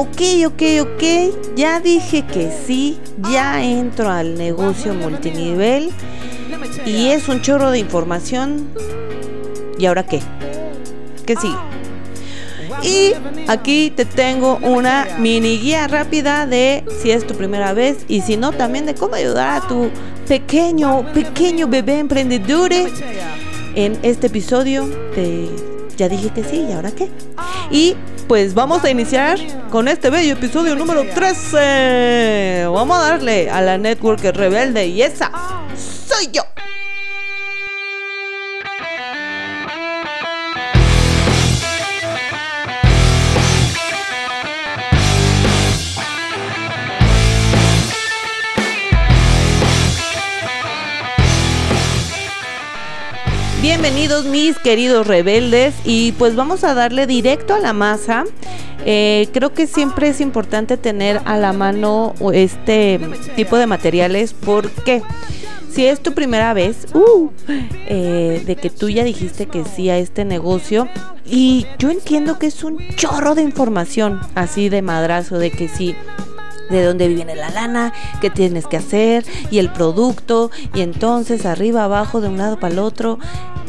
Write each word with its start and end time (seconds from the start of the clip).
ok, 0.00 0.20
ok, 0.46 0.62
ok, 0.82 1.56
ya 1.56 1.80
dije 1.80 2.24
que 2.24 2.52
sí, 2.52 3.00
ya 3.32 3.64
entro 3.64 4.08
al 4.08 4.38
negocio 4.38 4.94
multinivel 4.94 5.90
y 6.86 7.08
es 7.08 7.28
un 7.28 7.42
chorro 7.42 7.72
de 7.72 7.80
información. 7.80 8.68
¿Y 9.76 9.86
ahora 9.86 10.06
qué? 10.06 10.20
¿Qué 11.26 11.34
sigue? 11.34 11.56
Y 12.84 13.12
aquí 13.48 13.90
te 13.90 14.04
tengo 14.04 14.58
una 14.62 15.08
mini 15.18 15.58
guía 15.58 15.88
rápida 15.88 16.46
de 16.46 16.84
si 17.02 17.10
es 17.10 17.26
tu 17.26 17.34
primera 17.34 17.72
vez 17.72 18.04
y 18.06 18.20
si 18.20 18.36
no, 18.36 18.52
también 18.52 18.86
de 18.86 18.94
cómo 18.94 19.16
ayudar 19.16 19.62
a 19.62 19.66
tu 19.66 19.90
pequeño, 20.28 21.12
pequeño 21.12 21.66
bebé 21.66 21.98
emprendedor 21.98 22.70
en 22.72 23.98
este 24.02 24.28
episodio 24.28 24.86
de 25.16 25.50
Ya 25.96 26.08
dije 26.08 26.30
que 26.30 26.44
sí, 26.44 26.66
¿y 26.68 26.72
ahora 26.72 26.92
qué? 26.92 27.08
Y 27.72 27.96
pues 28.28 28.52
vamos 28.52 28.84
a 28.84 28.90
iniciar 28.90 29.38
con 29.70 29.88
este 29.88 30.10
bello 30.10 30.34
episodio 30.34 30.76
número 30.76 31.02
13. 31.02 32.66
Vamos 32.66 32.98
a 32.98 33.08
darle 33.08 33.50
a 33.50 33.62
la 33.62 33.78
network 33.78 34.22
rebelde 34.22 34.86
y 34.86 35.00
esa 35.00 35.32
soy 36.06 36.28
yo. 36.30 36.42
Bienvenidos 53.80 54.24
mis 54.24 54.58
queridos 54.58 55.06
rebeldes 55.06 55.72
y 55.84 56.10
pues 56.18 56.34
vamos 56.34 56.64
a 56.64 56.74
darle 56.74 57.06
directo 57.06 57.54
a 57.54 57.60
la 57.60 57.72
masa. 57.72 58.24
Eh, 58.84 59.28
creo 59.32 59.54
que 59.54 59.68
siempre 59.68 60.08
es 60.08 60.20
importante 60.20 60.76
tener 60.76 61.20
a 61.26 61.36
la 61.36 61.52
mano 61.52 62.12
este 62.32 62.98
tipo 63.36 63.56
de 63.56 63.68
materiales 63.68 64.34
porque 64.34 65.00
si 65.70 65.86
es 65.86 66.00
tu 66.00 66.12
primera 66.12 66.54
vez 66.54 66.88
uh, 66.92 67.30
eh, 67.86 68.42
de 68.44 68.56
que 68.56 68.68
tú 68.68 68.88
ya 68.88 69.04
dijiste 69.04 69.46
que 69.46 69.64
sí 69.64 69.88
a 69.90 69.96
este 69.96 70.24
negocio 70.24 70.88
y 71.24 71.64
yo 71.78 71.90
entiendo 71.90 72.40
que 72.40 72.48
es 72.48 72.64
un 72.64 72.80
chorro 72.96 73.36
de 73.36 73.42
información 73.42 74.18
así 74.34 74.68
de 74.68 74.82
madrazo 74.82 75.38
de 75.38 75.52
que 75.52 75.68
sí 75.68 75.94
de 76.68 76.84
dónde 76.84 77.08
viene 77.08 77.34
la 77.34 77.50
lana, 77.50 77.92
qué 78.20 78.28
tienes 78.28 78.66
que 78.66 78.76
hacer 78.76 79.24
y 79.50 79.58
el 79.58 79.72
producto 79.72 80.50
y 80.74 80.80
entonces 80.80 81.46
arriba, 81.46 81.84
abajo, 81.84 82.20
de 82.20 82.28
un 82.28 82.38
lado 82.38 82.58
para 82.58 82.72
el 82.72 82.78
otro. 82.78 83.18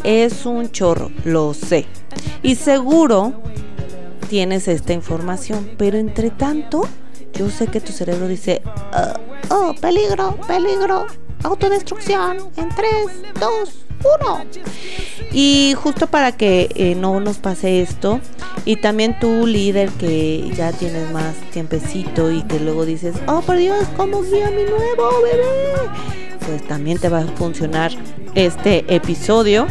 Es 0.04 0.46
un 0.46 0.72
chorro, 0.72 1.12
lo 1.26 1.54
sé. 1.54 1.86
Y 2.42 2.56
seguro 2.56 3.34
tienes 4.30 4.68
esta 4.68 4.94
información, 4.94 5.72
pero 5.78 5.98
entre 5.98 6.30
tanto, 6.30 6.88
yo 7.34 7.50
sé 7.50 7.68
que 7.68 7.82
tu 7.82 7.92
cerebro 7.92 8.28
dice, 8.28 8.62
ah, 8.66 9.20
oh, 9.50 9.74
peligro, 9.80 10.38
peligro, 10.48 11.08
autodestrucción 11.44 12.38
en 12.56 12.70
3, 12.70 12.92
2, 13.40 13.86
1. 14.24 14.46
Y 15.32 15.74
justo 15.76 16.08
para 16.08 16.32
que 16.32 16.70
eh, 16.76 16.96
no 16.96 17.20
nos 17.20 17.38
pase 17.38 17.82
esto, 17.82 18.22
y 18.66 18.78
también 18.78 19.18
tú 19.20 19.48
líder 19.48 19.90
que 19.92 20.52
ya 20.56 20.72
tienes 20.72 21.12
más 21.12 21.36
tiempecito 21.52 22.32
y 22.32 22.44
que 22.44 22.60
luego 22.60 22.86
dices, 22.86 23.16
oh 23.28 23.42
por 23.42 23.58
Dios, 23.58 23.88
¿cómo 23.98 24.22
guía 24.22 24.50
mi 24.52 24.64
nuevo 24.64 25.22
bebé? 25.24 25.90
Pues 26.46 26.68
también 26.68 27.00
te 27.00 27.10
va 27.10 27.20
a 27.20 27.26
funcionar 27.26 27.92
este 28.36 28.86
episodio 28.94 29.68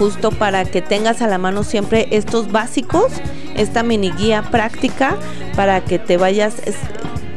justo 0.00 0.30
para 0.30 0.64
que 0.64 0.80
tengas 0.80 1.20
a 1.20 1.26
la 1.26 1.36
mano 1.36 1.62
siempre 1.62 2.08
estos 2.10 2.50
básicos, 2.50 3.12
esta 3.54 3.82
mini 3.82 4.10
guía 4.12 4.42
práctica 4.50 5.18
para 5.54 5.84
que 5.84 5.98
te 5.98 6.16
vayas 6.16 6.54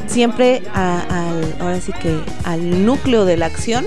siempre 0.07 0.63
al, 0.73 1.55
ahora 1.59 1.81
sí 1.81 1.91
que 2.01 2.17
al 2.45 2.85
núcleo 2.85 3.25
de 3.25 3.35
la 3.35 3.47
acción 3.47 3.85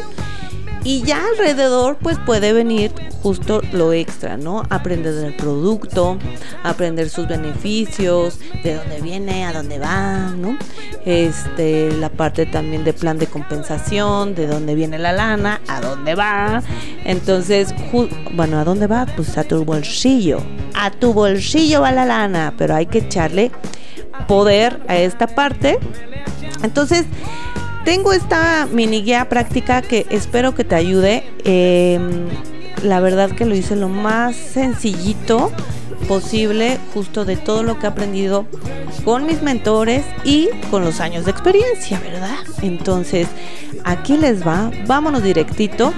y 0.86 1.02
ya 1.02 1.20
alrededor 1.32 1.98
pues 2.00 2.16
puede 2.24 2.52
venir 2.52 2.92
justo 3.20 3.60
lo 3.72 3.92
extra, 3.92 4.36
¿no? 4.36 4.62
Aprender 4.70 5.14
del 5.14 5.34
producto, 5.34 6.16
aprender 6.62 7.08
sus 7.10 7.26
beneficios, 7.26 8.38
de 8.62 8.76
dónde 8.76 9.00
viene, 9.00 9.44
a 9.44 9.52
dónde 9.52 9.80
va, 9.80 10.30
¿no? 10.36 10.56
Este, 11.04 11.90
la 11.90 12.08
parte 12.08 12.46
también 12.46 12.84
de 12.84 12.92
plan 12.92 13.18
de 13.18 13.26
compensación, 13.26 14.36
de 14.36 14.46
dónde 14.46 14.76
viene 14.76 14.96
la 14.96 15.12
lana, 15.12 15.60
a 15.66 15.80
dónde 15.80 16.14
va. 16.14 16.62
Entonces, 17.04 17.74
bueno, 18.34 18.60
¿a 18.60 18.62
dónde 18.62 18.86
va? 18.86 19.06
Pues 19.06 19.36
a 19.38 19.42
tu 19.42 19.64
bolsillo. 19.64 20.38
A 20.74 20.92
tu 20.92 21.12
bolsillo 21.12 21.80
va 21.80 21.90
la 21.90 22.04
lana, 22.04 22.54
pero 22.56 22.76
hay 22.76 22.86
que 22.86 22.98
echarle 22.98 23.50
poder 24.28 24.80
a 24.86 24.96
esta 24.98 25.26
parte. 25.26 25.80
Entonces, 26.62 27.06
tengo 27.86 28.12
esta 28.12 28.66
mini 28.66 29.02
guía 29.02 29.28
práctica 29.28 29.80
que 29.80 30.06
espero 30.10 30.56
que 30.56 30.64
te 30.64 30.74
ayude. 30.74 31.22
Em, 31.44 32.26
la 32.82 32.98
verdad 32.98 33.30
que 33.30 33.46
lo 33.46 33.54
hice 33.54 33.76
lo 33.76 33.88
más 33.88 34.34
sencillito 34.34 35.52
posible, 36.08 36.80
justo 36.92 37.24
de 37.24 37.36
todo 37.36 37.62
lo 37.62 37.78
que 37.78 37.86
he 37.86 37.88
aprendido 37.88 38.44
con 39.04 39.24
mis 39.24 39.40
mentores 39.40 40.04
y 40.24 40.48
con 40.68 40.84
los 40.84 40.98
años 40.98 41.26
de 41.26 41.30
experiencia, 41.30 42.00
¿verdad? 42.00 42.36
Entonces, 42.60 43.28
aquí 43.84 44.16
les 44.16 44.44
va, 44.44 44.72
vámonos 44.88 45.22
directito. 45.22 45.94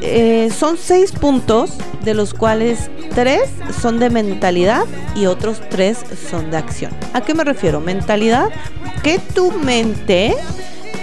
Eh, 0.00 0.50
son 0.50 0.76
seis 0.76 1.12
puntos, 1.12 1.70
de 2.02 2.14
los 2.14 2.34
cuales 2.34 2.90
tres 3.14 3.42
son 3.80 4.00
de 4.00 4.10
mentalidad 4.10 4.86
y 5.14 5.26
otros 5.26 5.60
tres 5.70 5.98
son 6.28 6.50
de 6.50 6.56
acción. 6.56 6.92
¿A 7.12 7.20
qué 7.20 7.32
me 7.32 7.44
refiero? 7.44 7.80
Mentalidad, 7.80 8.48
que 9.04 9.20
tu 9.20 9.52
mente 9.52 10.34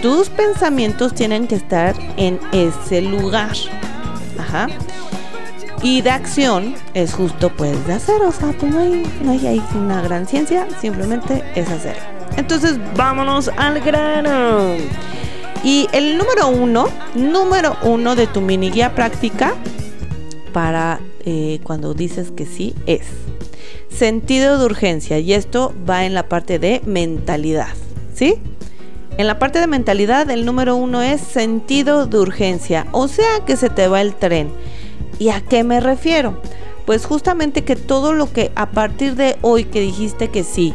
tus 0.01 0.29
pensamientos 0.29 1.13
tienen 1.13 1.47
que 1.47 1.55
estar 1.55 1.95
en 2.17 2.39
ese 2.51 3.01
lugar. 3.01 3.55
Ajá. 4.37 4.67
Y 5.81 6.01
de 6.01 6.11
acción 6.11 6.75
es 6.93 7.13
justo 7.13 7.49
pues 7.55 7.87
de 7.87 7.93
hacer, 7.93 8.21
o 8.21 8.31
sea, 8.31 8.51
pues 8.59 8.71
no 8.71 8.79
hay, 8.79 9.03
no 9.23 9.31
hay 9.31 9.47
ahí 9.47 9.63
una 9.75 10.01
gran 10.01 10.27
ciencia, 10.27 10.67
simplemente 10.81 11.43
es 11.55 11.69
hacer. 11.69 11.95
Entonces 12.35 12.77
vámonos 12.95 13.49
al 13.57 13.79
grano. 13.79 14.75
Y 15.63 15.87
el 15.91 16.17
número 16.17 16.47
uno, 16.47 16.87
número 17.15 17.77
uno 17.83 18.15
de 18.15 18.27
tu 18.27 18.41
mini 18.41 18.71
guía 18.71 18.95
práctica 18.95 19.53
para 20.53 20.99
eh, 21.25 21.59
cuando 21.63 21.93
dices 21.93 22.31
que 22.31 22.45
sí 22.45 22.75
es 22.85 23.05
sentido 23.89 24.57
de 24.57 24.65
urgencia. 24.65 25.19
Y 25.19 25.33
esto 25.33 25.73
va 25.89 26.05
en 26.05 26.13
la 26.13 26.27
parte 26.27 26.59
de 26.59 26.81
mentalidad, 26.85 27.69
¿sí? 28.13 28.39
En 29.19 29.27
la 29.27 29.37
parte 29.37 29.59
de 29.59 29.67
mentalidad, 29.67 30.29
el 30.29 30.45
número 30.45 30.77
uno 30.77 31.01
es 31.01 31.19
sentido 31.19 32.05
de 32.05 32.19
urgencia, 32.19 32.87
o 32.93 33.09
sea 33.09 33.41
que 33.45 33.57
se 33.57 33.69
te 33.69 33.89
va 33.89 33.99
el 33.99 34.15
tren. 34.15 34.49
¿Y 35.19 35.27
a 35.27 35.41
qué 35.41 35.65
me 35.65 35.81
refiero? 35.81 36.41
Pues 36.85 37.05
justamente 37.05 37.65
que 37.65 37.75
todo 37.75 38.13
lo 38.13 38.31
que 38.31 38.53
a 38.55 38.71
partir 38.71 39.15
de 39.15 39.35
hoy 39.41 39.65
que 39.65 39.81
dijiste 39.81 40.29
que 40.29 40.45
sí, 40.45 40.73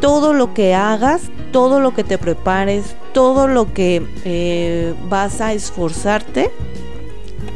todo 0.00 0.32
lo 0.32 0.54
que 0.54 0.72
hagas, 0.72 1.24
todo 1.52 1.78
lo 1.78 1.92
que 1.92 2.02
te 2.02 2.16
prepares, 2.16 2.96
todo 3.12 3.46
lo 3.46 3.70
que 3.74 4.02
eh, 4.24 4.94
vas 5.10 5.42
a 5.42 5.52
esforzarte, 5.52 6.50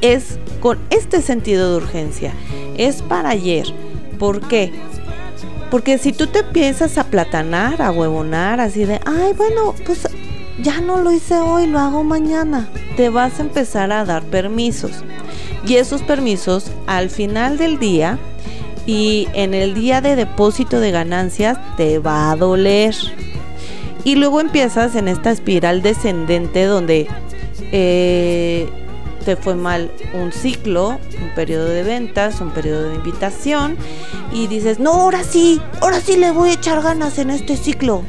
es 0.02 0.38
con 0.60 0.78
este 0.90 1.22
sentido 1.22 1.70
de 1.70 1.76
urgencia. 1.78 2.34
Es 2.76 3.00
para 3.00 3.30
ayer. 3.30 3.68
¿Por 4.18 4.46
qué? 4.46 4.70
Porque 5.70 5.98
si 5.98 6.12
tú 6.12 6.26
te 6.26 6.42
piensas 6.42 6.98
a 6.98 7.04
platanar, 7.04 7.80
a 7.80 7.92
huevonar, 7.92 8.60
así 8.60 8.84
de, 8.84 9.00
ay, 9.06 9.32
bueno, 9.36 9.74
pues 9.86 10.08
ya 10.62 10.80
no 10.80 11.00
lo 11.00 11.12
hice 11.12 11.36
hoy, 11.36 11.66
lo 11.66 11.78
hago 11.78 12.02
mañana, 12.02 12.68
te 12.96 13.08
vas 13.08 13.38
a 13.38 13.42
empezar 13.42 13.92
a 13.92 14.04
dar 14.04 14.22
permisos. 14.24 15.04
Y 15.66 15.76
esos 15.76 16.02
permisos 16.02 16.70
al 16.86 17.10
final 17.10 17.58
del 17.58 17.78
día 17.78 18.18
y 18.86 19.28
en 19.34 19.54
el 19.54 19.74
día 19.74 20.00
de 20.00 20.16
depósito 20.16 20.80
de 20.80 20.90
ganancias 20.90 21.58
te 21.76 21.98
va 21.98 22.30
a 22.30 22.36
doler. 22.36 22.94
Y 24.04 24.16
luego 24.16 24.40
empiezas 24.40 24.96
en 24.96 25.08
esta 25.08 25.30
espiral 25.30 25.82
descendente 25.82 26.64
donde 26.64 27.06
eh, 27.72 28.68
te 29.24 29.36
fue 29.36 29.54
mal 29.54 29.90
un 30.14 30.32
ciclo, 30.32 30.98
un 31.20 31.34
periodo 31.34 31.66
de 31.66 31.82
ventas, 31.82 32.40
un 32.40 32.50
periodo 32.50 32.88
de 32.88 32.94
invitación 32.94 33.76
y 34.32 34.46
dices, 34.46 34.78
no, 34.78 34.92
ahora 34.92 35.24
sí, 35.24 35.60
ahora 35.80 36.00
sí 36.00 36.16
le 36.16 36.30
voy 36.30 36.50
a 36.50 36.54
echar 36.54 36.82
ganas 36.82 37.18
en 37.18 37.30
este 37.30 37.56
ciclo. 37.56 38.02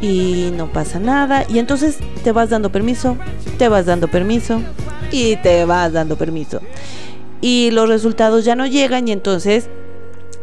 Y 0.00 0.50
no 0.56 0.72
pasa 0.72 0.98
nada 0.98 1.44
y 1.48 1.58
entonces 1.60 1.98
te 2.24 2.32
vas 2.32 2.50
dando 2.50 2.72
permiso, 2.72 3.16
te 3.56 3.68
vas 3.68 3.86
dando 3.86 4.08
permiso 4.08 4.60
y 5.12 5.36
te 5.36 5.64
vas 5.64 5.92
dando 5.92 6.16
permiso. 6.16 6.60
Y 7.40 7.70
los 7.70 7.88
resultados 7.88 8.44
ya 8.44 8.56
no 8.56 8.66
llegan 8.66 9.06
y 9.06 9.12
entonces 9.12 9.68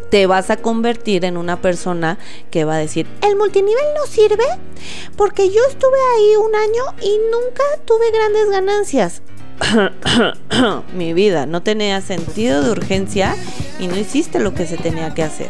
te 0.10 0.25
vas 0.28 0.50
a 0.50 0.57
convertir 0.57 1.25
en 1.25 1.38
una 1.38 1.62
persona 1.62 2.18
que 2.52 2.66
va 2.66 2.75
a 2.75 2.80
decir, 2.80 3.06
el 3.22 3.36
multinivel 3.36 3.84
no 3.95 4.06
sirve 4.07 4.45
porque 5.16 5.50
yo 5.50 5.62
estuve 5.69 5.98
ahí 6.16 6.36
un 6.38 6.56
año 6.56 6.84
y 7.02 7.19
nunca 7.31 7.63
tuve 7.86 8.12
grandes 8.12 8.50
ganancias. 8.50 9.22
mi 10.94 11.13
vida, 11.13 11.45
no 11.45 11.61
tenía 11.61 12.01
sentido 12.01 12.63
de 12.63 12.71
urgencia 12.71 13.35
y 13.79 13.88
no 13.88 13.97
hiciste 13.97 14.39
lo 14.39 14.53
que 14.53 14.65
se 14.65 14.77
tenía 14.77 15.13
que 15.13 15.23
hacer. 15.23 15.50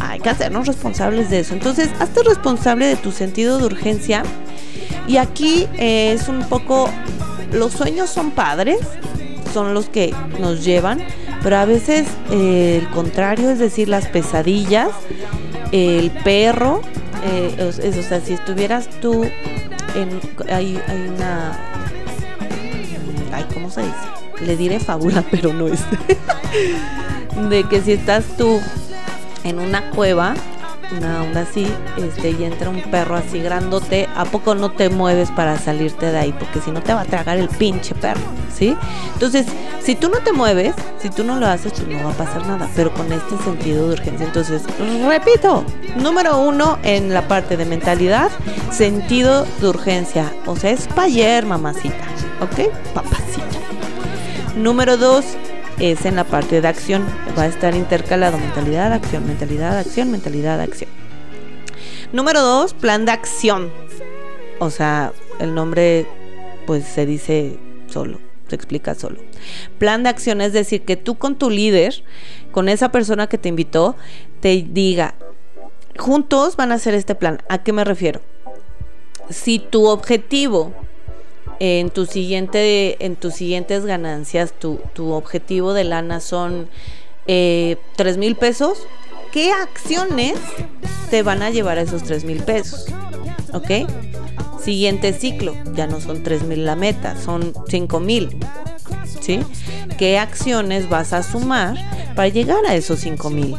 Hay 0.00 0.20
que 0.20 0.28
hacernos 0.28 0.66
responsables 0.66 1.30
de 1.30 1.40
eso. 1.40 1.54
Entonces, 1.54 1.90
hazte 1.98 2.22
responsable 2.22 2.86
de 2.86 2.96
tu 2.96 3.12
sentido 3.12 3.58
de 3.58 3.66
urgencia. 3.66 4.22
Y 5.06 5.16
aquí 5.16 5.66
eh, 5.78 6.12
es 6.12 6.28
un 6.28 6.40
poco, 6.48 6.90
los 7.52 7.72
sueños 7.72 8.10
son 8.10 8.30
padres, 8.32 8.80
son 9.52 9.74
los 9.74 9.88
que 9.88 10.14
nos 10.38 10.64
llevan, 10.64 11.00
pero 11.42 11.56
a 11.56 11.64
veces 11.64 12.06
eh, 12.30 12.80
el 12.82 12.90
contrario, 12.90 13.50
es 13.50 13.58
decir, 13.58 13.88
las 13.88 14.06
pesadillas, 14.06 14.90
el 15.72 16.10
perro, 16.10 16.82
eh, 17.24 17.72
es, 17.82 17.96
o 17.96 18.02
sea, 18.02 18.20
si 18.20 18.34
estuvieras 18.34 18.88
tú 19.00 19.24
en, 19.24 20.20
hay, 20.52 20.80
hay 20.86 21.12
una, 21.16 21.58
ay, 23.76 23.84
¿cómo 23.84 24.30
se 24.34 24.38
dice? 24.38 24.46
Le 24.46 24.56
diré 24.56 24.80
fábula, 24.80 25.22
pero 25.30 25.52
no 25.52 25.66
es. 25.66 25.80
de 27.48 27.64
que 27.64 27.80
si 27.80 27.92
estás 27.92 28.24
tú 28.36 28.60
en 29.44 29.58
una 29.58 29.90
cueva, 29.90 30.34
una 30.96 31.22
onda 31.22 31.42
así, 31.42 31.66
este, 31.96 32.30
y 32.30 32.44
entra 32.44 32.70
un 32.70 32.82
perro 32.82 33.16
así 33.16 33.40
grandote, 33.40 34.08
¿a 34.16 34.24
poco 34.24 34.54
no 34.54 34.70
te 34.70 34.88
mueves 34.88 35.30
para 35.30 35.58
salirte 35.58 36.10
de 36.10 36.18
ahí? 36.18 36.34
Porque 36.38 36.60
si 36.60 36.70
no 36.70 36.82
te 36.82 36.94
va 36.94 37.02
a 37.02 37.04
tragar 37.04 37.38
el 37.38 37.48
pinche 37.48 37.94
perro, 37.94 38.20
¿sí? 38.54 38.76
Entonces, 39.12 39.46
si 39.82 39.94
tú 39.94 40.08
no 40.08 40.18
te 40.18 40.32
mueves, 40.32 40.74
si 41.00 41.10
tú 41.10 41.24
no 41.24 41.36
lo 41.36 41.46
haces, 41.46 41.72
pues 41.72 41.88
no 41.88 42.04
va 42.04 42.10
a 42.10 42.14
pasar 42.14 42.46
nada, 42.46 42.68
pero 42.74 42.92
con 42.92 43.12
este 43.12 43.36
sentido 43.44 43.88
de 43.88 43.94
urgencia. 43.94 44.26
Entonces, 44.26 44.62
repito, 45.06 45.64
número 45.96 46.38
uno 46.38 46.78
en 46.82 47.12
la 47.12 47.28
parte 47.28 47.56
de 47.56 47.64
mentalidad, 47.64 48.30
sentido 48.70 49.46
de 49.60 49.68
urgencia. 49.68 50.32
O 50.46 50.56
sea, 50.56 50.70
es 50.70 50.88
para 50.88 51.02
ayer, 51.04 51.46
mamacita, 51.46 52.04
¿ok? 52.40 52.72
Papacita. 52.94 53.57
Número 54.58 54.96
dos, 54.96 55.24
es 55.78 56.04
en 56.04 56.16
la 56.16 56.24
parte 56.24 56.60
de 56.60 56.66
acción. 56.66 57.06
Va 57.38 57.42
a 57.42 57.46
estar 57.46 57.76
intercalado 57.76 58.38
mentalidad, 58.38 58.92
acción, 58.92 59.24
mentalidad, 59.24 59.78
acción, 59.78 60.10
mentalidad, 60.10 60.60
acción. 60.60 60.90
Número 62.12 62.42
dos, 62.42 62.74
plan 62.74 63.04
de 63.04 63.12
acción. 63.12 63.70
O 64.58 64.70
sea, 64.70 65.12
el 65.38 65.54
nombre 65.54 66.08
pues 66.66 66.84
se 66.84 67.06
dice 67.06 67.56
solo, 67.86 68.18
se 68.48 68.56
explica 68.56 68.96
solo. 68.96 69.20
Plan 69.78 70.02
de 70.02 70.08
acción 70.08 70.40
es 70.40 70.52
decir, 70.52 70.82
que 70.82 70.96
tú 70.96 71.18
con 71.18 71.36
tu 71.36 71.50
líder, 71.50 72.02
con 72.50 72.68
esa 72.68 72.90
persona 72.90 73.28
que 73.28 73.38
te 73.38 73.48
invitó, 73.48 73.94
te 74.40 74.66
diga, 74.68 75.14
juntos 75.96 76.56
van 76.56 76.72
a 76.72 76.74
hacer 76.74 76.94
este 76.94 77.14
plan. 77.14 77.40
¿A 77.48 77.62
qué 77.62 77.72
me 77.72 77.84
refiero? 77.84 78.22
Si 79.30 79.60
tu 79.60 79.86
objetivo 79.86 80.74
en 81.60 81.90
tu 81.90 82.06
siguiente, 82.06 83.04
en 83.04 83.16
tus 83.16 83.34
siguientes 83.34 83.84
ganancias, 83.84 84.52
tu, 84.52 84.80
objetivo 85.12 85.72
de 85.72 85.84
lana 85.84 86.20
son 86.20 86.68
eh, 87.26 87.76
3 87.96 88.18
mil 88.18 88.36
pesos, 88.36 88.78
¿qué 89.32 89.52
acciones 89.52 90.34
te 91.10 91.22
van 91.22 91.42
a 91.42 91.50
llevar 91.50 91.78
a 91.78 91.82
esos 91.82 92.02
3 92.04 92.24
mil 92.24 92.42
pesos? 92.42 92.86
¿Ok? 93.52 93.88
Siguiente 94.62 95.12
ciclo, 95.12 95.54
ya 95.74 95.86
no 95.86 96.00
son 96.00 96.22
3 96.22 96.44
mil 96.44 96.64
la 96.64 96.76
meta, 96.76 97.20
son 97.20 97.52
5 97.68 98.00
mil. 98.00 98.36
¿Sí? 99.20 99.40
¿Qué 99.98 100.18
acciones 100.18 100.88
vas 100.88 101.12
a 101.12 101.22
sumar 101.22 101.76
para 102.14 102.28
llegar 102.28 102.64
a 102.66 102.74
esos 102.74 103.00
5 103.00 103.30
mil? 103.30 103.56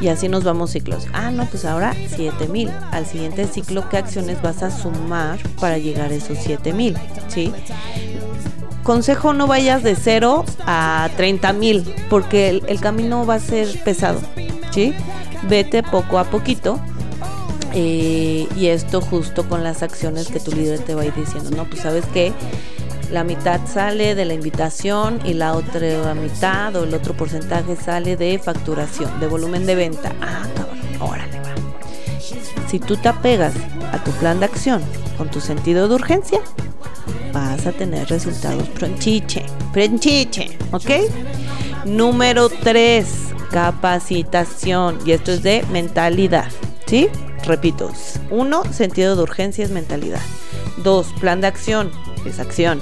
Y 0.00 0.08
así 0.08 0.28
nos 0.28 0.44
vamos 0.44 0.70
ciclos. 0.70 1.06
Ah, 1.12 1.30
no, 1.30 1.46
pues 1.46 1.64
ahora 1.64 1.94
7000. 1.94 2.70
Al 2.90 3.06
siguiente 3.06 3.46
ciclo, 3.46 3.88
¿qué 3.88 3.96
acciones 3.96 4.42
vas 4.42 4.62
a 4.62 4.70
sumar 4.70 5.38
para 5.60 5.78
llegar 5.78 6.10
a 6.10 6.14
esos 6.14 6.38
7000? 6.38 6.96
¿Sí? 7.28 7.52
Consejo, 8.82 9.32
no 9.32 9.46
vayas 9.46 9.82
de 9.82 9.96
0 9.96 10.44
a 10.64 11.10
30 11.16 11.52
mil, 11.54 11.94
porque 12.08 12.62
el, 12.66 12.80
camino 12.80 13.26
va 13.26 13.34
a 13.34 13.40
ser 13.40 13.82
pesado. 13.82 14.20
¿Sí? 14.70 14.94
Vete 15.48 15.82
poco 15.82 16.18
a 16.18 16.24
poquito. 16.24 16.78
Eh, 17.72 18.48
y 18.56 18.66
esto 18.68 19.00
justo 19.00 19.48
con 19.48 19.62
las 19.62 19.82
acciones 19.82 20.28
que 20.28 20.40
tu 20.40 20.52
líder 20.52 20.80
te 20.80 20.94
va 20.94 21.02
a 21.02 21.06
ir 21.06 21.14
diciendo, 21.14 21.50
no, 21.50 21.64
pues 21.64 21.82
sabes 21.82 22.04
qué, 22.14 22.32
la 23.10 23.24
mitad 23.24 23.60
sale 23.66 24.14
de 24.14 24.24
la 24.24 24.34
invitación 24.34 25.20
y 25.24 25.34
la 25.34 25.54
otra 25.54 26.14
mitad 26.14 26.74
o 26.76 26.84
el 26.84 26.94
otro 26.94 27.16
porcentaje 27.16 27.76
sale 27.76 28.16
de 28.16 28.38
facturación, 28.38 29.20
de 29.20 29.26
volumen 29.26 29.66
de 29.66 29.74
venta. 29.74 30.12
Ah, 30.20 30.46
cabrón, 30.54 30.78
órale, 31.00 31.40
va. 31.40 31.54
Si 32.68 32.78
tú 32.78 32.96
te 32.96 33.08
apegas 33.08 33.54
a 33.92 34.02
tu 34.02 34.10
plan 34.12 34.40
de 34.40 34.46
acción 34.46 34.82
con 35.16 35.30
tu 35.30 35.40
sentido 35.40 35.88
de 35.88 35.94
urgencia, 35.94 36.40
vas 37.32 37.66
a 37.66 37.72
tener 37.72 38.08
resultados 38.08 38.68
pronchiche, 38.70 39.44
pronchiche, 39.72 40.58
¿ok? 40.72 40.90
Número 41.84 42.48
3, 42.48 43.06
capacitación. 43.50 44.98
Y 45.06 45.12
esto 45.12 45.32
es 45.32 45.42
de 45.42 45.64
mentalidad, 45.70 46.48
¿sí? 46.86 47.08
Repito, 47.44 47.92
uno, 48.30 48.64
sentido 48.72 49.14
de 49.14 49.22
urgencia 49.22 49.64
es 49.64 49.70
mentalidad. 49.70 50.20
Dos, 50.78 51.08
plan 51.20 51.40
de 51.40 51.46
acción, 51.46 51.90
es 52.24 52.38
acción. 52.38 52.80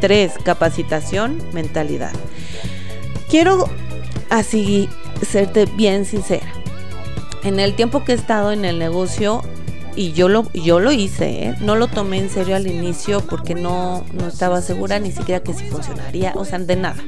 Tres, 0.00 0.34
capacitación, 0.44 1.42
mentalidad. 1.52 2.12
Quiero 3.28 3.68
así 4.30 4.88
serte 5.26 5.66
bien 5.66 6.04
sincera. 6.04 6.52
En 7.44 7.60
el 7.60 7.74
tiempo 7.74 8.04
que 8.04 8.12
he 8.12 8.14
estado 8.14 8.52
en 8.52 8.64
el 8.64 8.78
negocio, 8.78 9.42
y 9.94 10.12
yo 10.12 10.28
lo, 10.28 10.50
yo 10.52 10.80
lo 10.80 10.90
hice, 10.92 11.48
¿eh? 11.48 11.54
no 11.60 11.76
lo 11.76 11.86
tomé 11.86 12.18
en 12.18 12.30
serio 12.30 12.56
al 12.56 12.66
inicio 12.66 13.20
porque 13.20 13.54
no, 13.54 14.04
no 14.14 14.28
estaba 14.28 14.62
segura 14.62 14.98
ni 14.98 15.12
siquiera 15.12 15.42
que 15.42 15.52
si 15.52 15.64
funcionaría, 15.66 16.32
o 16.34 16.44
sea, 16.44 16.58
de 16.58 16.76
nada. 16.76 17.02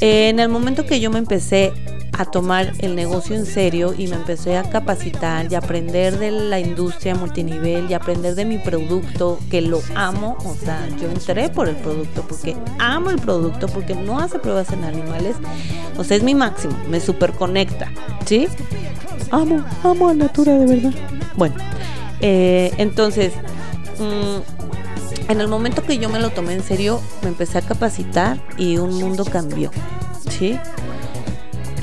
En 0.00 0.40
el 0.40 0.48
momento 0.48 0.84
que 0.84 1.00
yo 1.00 1.10
me 1.10 1.18
empecé 1.18 1.72
a 2.12 2.24
tomar 2.26 2.72
el 2.78 2.94
negocio 2.94 3.34
en 3.34 3.46
serio 3.46 3.94
y 3.96 4.06
me 4.06 4.16
empecé 4.16 4.56
a 4.56 4.62
capacitar 4.62 5.50
y 5.50 5.54
aprender 5.54 6.18
de 6.18 6.30
la 6.30 6.60
industria 6.60 7.14
multinivel 7.14 7.90
y 7.90 7.94
aprender 7.94 8.34
de 8.34 8.44
mi 8.44 8.58
producto, 8.58 9.38
que 9.50 9.62
lo 9.62 9.80
amo, 9.94 10.36
o 10.44 10.54
sea, 10.54 10.88
yo 11.00 11.08
entré 11.08 11.48
por 11.48 11.68
el 11.68 11.76
producto 11.76 12.22
porque 12.28 12.56
amo 12.78 13.10
el 13.10 13.18
producto, 13.18 13.66
porque 13.66 13.94
no 13.94 14.18
hace 14.18 14.38
pruebas 14.38 14.70
en 14.72 14.84
animales, 14.84 15.36
o 15.96 16.04
sea, 16.04 16.16
es 16.16 16.22
mi 16.22 16.34
máximo, 16.34 16.76
me 16.88 17.00
super 17.00 17.32
conecta, 17.32 17.90
¿sí? 18.26 18.46
Amo, 19.30 19.64
amo 19.82 20.08
a 20.10 20.14
Natura 20.14 20.58
de 20.58 20.66
verdad. 20.66 20.92
Bueno, 21.36 21.54
eh, 22.20 22.72
entonces, 22.76 23.32
mm, 23.98 25.30
en 25.30 25.40
el 25.40 25.48
momento 25.48 25.82
que 25.82 25.96
yo 25.96 26.10
me 26.10 26.20
lo 26.20 26.30
tomé 26.30 26.52
en 26.52 26.62
serio, 26.62 27.00
me 27.22 27.28
empecé 27.28 27.58
a 27.58 27.62
capacitar 27.62 28.38
y 28.58 28.76
un 28.76 28.94
mundo 28.94 29.24
cambió, 29.24 29.70
¿sí? 30.28 30.58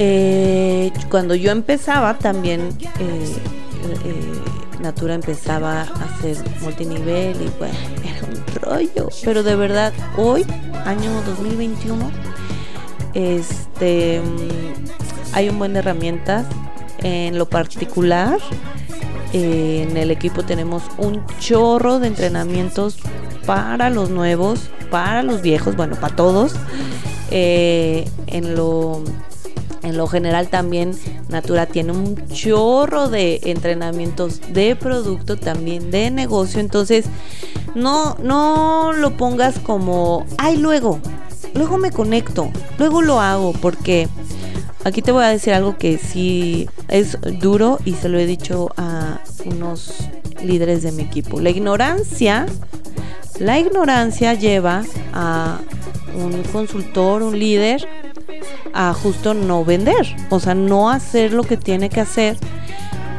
Eh, 0.02 0.94
cuando 1.12 1.36
yo 1.36 1.52
empezaba 1.52 2.18
también 2.18 2.70
eh, 3.00 3.36
eh, 4.06 4.82
Natura 4.82 5.14
empezaba 5.14 5.82
a 5.82 6.06
hacer 6.06 6.38
multinivel 6.62 7.36
y 7.36 7.50
bueno, 7.60 7.78
era 8.06 8.26
un 8.26 8.62
rollo. 8.62 9.10
Pero 9.26 9.44
de 9.44 9.58
verdad, 9.58 9.92
hoy, 10.16 10.46
año 10.86 11.12
2021, 11.24 12.12
este 13.14 14.22
mm, 14.22 15.36
hay 15.36 15.50
un 15.50 15.60
buen 15.60 15.74
de 15.74 15.80
herramientas. 15.80 16.46
En 17.00 17.38
lo 17.38 17.50
particular, 17.50 18.40
en 19.34 19.98
el 19.98 20.12
equipo 20.12 20.44
tenemos 20.44 20.84
un 20.98 21.26
chorro 21.40 22.00
de 22.00 22.08
entrenamientos 22.08 22.98
para 23.46 23.90
los 23.90 24.10
nuevos, 24.10 24.70
para 24.92 25.24
los 25.24 25.42
viejos, 25.42 25.76
bueno, 25.76 25.98
para 25.98 26.16
todos. 26.16 26.56
en 27.32 28.56
lo 28.56 29.04
en 29.90 29.98
lo 29.98 30.08
general 30.08 30.48
también 30.48 30.92
Natura 31.28 31.66
tiene 31.66 31.92
un 31.92 32.28
chorro 32.28 33.10
de 33.10 33.40
entrenamientos 33.44 34.42
de 34.54 34.76
producto, 34.76 35.38
también 35.38 35.92
de 35.92 36.12
negocio. 36.12 36.60
Entonces, 36.60 37.06
no, 37.76 38.16
no 38.22 38.94
lo 38.94 39.18
pongas 39.18 39.60
como, 39.60 40.26
ay, 40.38 40.58
luego, 40.58 41.00
luego 41.54 41.78
me 41.78 41.92
conecto, 41.92 42.52
luego 42.78 43.02
lo 43.02 43.20
hago, 43.20 43.54
porque 43.54 44.08
aquí 44.84 45.02
te 45.02 45.12
voy 45.12 45.24
a 45.24 45.30
decir 45.30 45.54
algo 45.54 45.78
que 45.78 45.98
sí 45.98 46.70
es 46.88 47.18
duro 47.40 47.80
y 47.86 47.94
se 47.94 48.10
lo 48.10 48.20
he 48.20 48.26
dicho 48.26 48.70
a 48.78 49.20
unos 49.46 49.94
líderes 50.44 50.84
de 50.84 50.92
mi 50.92 51.04
equipo. 51.04 51.40
La 51.40 51.50
ignorancia, 51.50 52.46
la 53.40 53.60
ignorancia 53.60 54.34
lleva 54.34 54.84
a 55.14 55.60
un 56.16 56.44
consultor, 56.52 57.24
un 57.24 57.38
líder, 57.38 57.88
a 58.74 58.94
justo 58.94 59.34
no 59.34 59.66
vender, 59.66 60.16
o 60.30 60.40
sea, 60.40 60.56
no 60.56 60.90
hacer 60.90 61.34
lo 61.34 61.44
que 61.44 61.58
tiene 61.58 61.90
que 61.90 62.02
hacer 62.02 62.38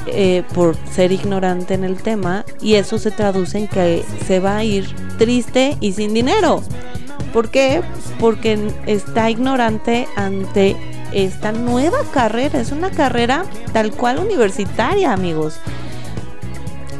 eh, 0.06 0.42
por 0.54 0.76
ser 0.90 1.12
ignorante 1.12 1.74
en 1.74 1.84
el 1.84 2.02
tema 2.02 2.44
y 2.60 2.74
eso 2.74 2.98
se 2.98 3.10
traduce 3.10 3.58
en 3.58 3.68
que 3.68 4.04
se 4.26 4.40
va 4.40 4.56
a 4.56 4.64
ir 4.64 4.86
triste 5.18 5.76
y 5.80 5.92
sin 5.92 6.14
dinero. 6.14 6.62
¿Por 7.32 7.50
qué? 7.50 7.82
Porque 8.18 8.72
está 8.86 9.30
ignorante 9.30 10.08
ante 10.16 10.76
esta 11.12 11.52
nueva 11.52 11.98
carrera, 12.12 12.60
es 12.60 12.72
una 12.72 12.90
carrera 12.90 13.44
tal 13.72 13.92
cual 13.92 14.18
universitaria, 14.18 15.12
amigos. 15.12 15.60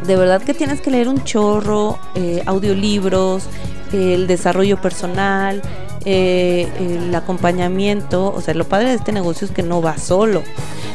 De 0.07 0.17
verdad 0.17 0.43
que 0.43 0.55
tienes 0.55 0.81
que 0.81 0.91
leer 0.91 1.09
un 1.09 1.25
chorro, 1.25 1.99
eh, 2.15 2.43
audiolibros, 2.47 3.45
el 3.93 4.27
desarrollo 4.27 4.81
personal, 4.81 5.63
eh, 6.05 6.69
el 6.79 7.15
acompañamiento. 7.15 8.33
O 8.33 8.41
sea, 8.41 8.55
lo 8.55 8.69
padre 8.69 8.89
de 8.89 8.95
este 8.95 9.13
negocio 9.13 9.47
es 9.47 9.53
que 9.53 9.63
no 9.63 9.83
va 9.83 9.99
solo. 9.99 10.43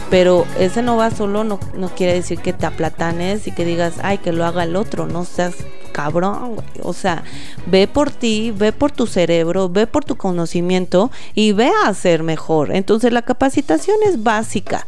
Pero 0.10 0.46
ese 0.60 0.82
no 0.82 0.98
va 0.98 1.10
solo 1.12 1.44
no, 1.44 1.60
no 1.76 1.90
quiere 1.90 2.14
decir 2.14 2.40
que 2.40 2.54
te 2.54 2.66
aplatanes 2.66 3.48
y 3.48 3.52
que 3.52 3.66
digas, 3.66 3.96
ay, 4.04 4.20
que 4.20 4.32
lo 4.32 4.46
haga 4.46 4.64
el 4.64 4.76
otro. 4.76 5.08
No 5.08 5.26
seas 5.26 5.56
cabrón, 5.96 6.58
O 6.84 6.92
sea, 6.92 7.24
ve 7.68 7.88
por 7.88 8.12
ti, 8.12 8.52
ve 8.52 8.74
por 8.74 8.92
tu 8.92 9.08
cerebro, 9.08 9.70
ve 9.70 9.88
por 9.88 10.04
tu 10.04 10.18
conocimiento 10.18 11.10
y 11.36 11.54
ve 11.54 11.72
a 11.86 11.94
ser 11.94 12.22
mejor. 12.22 12.76
Entonces 12.76 13.14
la 13.14 13.22
capacitación 13.22 13.96
es 14.06 14.22
básica. 14.22 14.86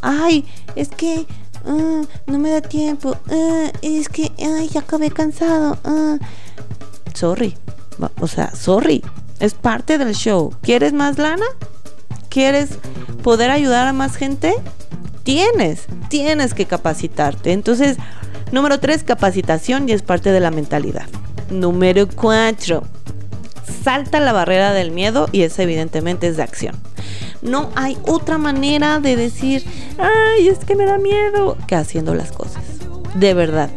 Ay, 0.00 0.46
es 0.76 0.88
que 0.88 1.26
ah, 1.66 2.02
no 2.26 2.38
me 2.38 2.50
da 2.50 2.62
tiempo. 2.62 3.16
Ah, 3.30 3.70
es 3.82 4.08
que, 4.08 4.32
ay, 4.38 4.68
ya 4.68 4.80
acabé 4.80 5.10
cansado. 5.10 5.76
Ah. 5.84 6.16
Sorry. 7.12 7.54
O 8.20 8.26
sea, 8.26 8.50
sorry. 8.54 9.02
Es 9.40 9.54
parte 9.54 9.98
del 9.98 10.14
show. 10.14 10.54
¿Quieres 10.62 10.92
más 10.92 11.18
lana? 11.18 11.46
¿Quieres 12.28 12.78
poder 13.22 13.50
ayudar 13.50 13.86
a 13.86 13.92
más 13.92 14.16
gente? 14.16 14.54
Tienes, 15.22 15.86
tienes 16.08 16.54
que 16.54 16.66
capacitarte. 16.66 17.52
Entonces, 17.52 17.96
Número 18.54 18.78
3, 18.78 19.02
capacitación 19.02 19.88
y 19.88 19.92
es 19.92 20.02
parte 20.02 20.30
de 20.30 20.38
la 20.38 20.52
mentalidad. 20.52 21.08
Número 21.50 22.06
4, 22.06 22.84
salta 23.82 24.20
la 24.20 24.32
barrera 24.32 24.72
del 24.72 24.92
miedo 24.92 25.28
y 25.32 25.42
es 25.42 25.58
evidentemente 25.58 26.28
es 26.28 26.36
de 26.36 26.44
acción. 26.44 26.76
No 27.42 27.70
hay 27.74 27.98
otra 28.06 28.38
manera 28.38 29.00
de 29.00 29.16
decir, 29.16 29.64
ay, 29.98 30.46
es 30.46 30.58
que 30.60 30.76
me 30.76 30.86
da 30.86 30.98
miedo, 30.98 31.56
que 31.66 31.74
haciendo 31.74 32.14
las 32.14 32.30
cosas. 32.30 32.62
De 33.16 33.34
verdad. 33.34 33.70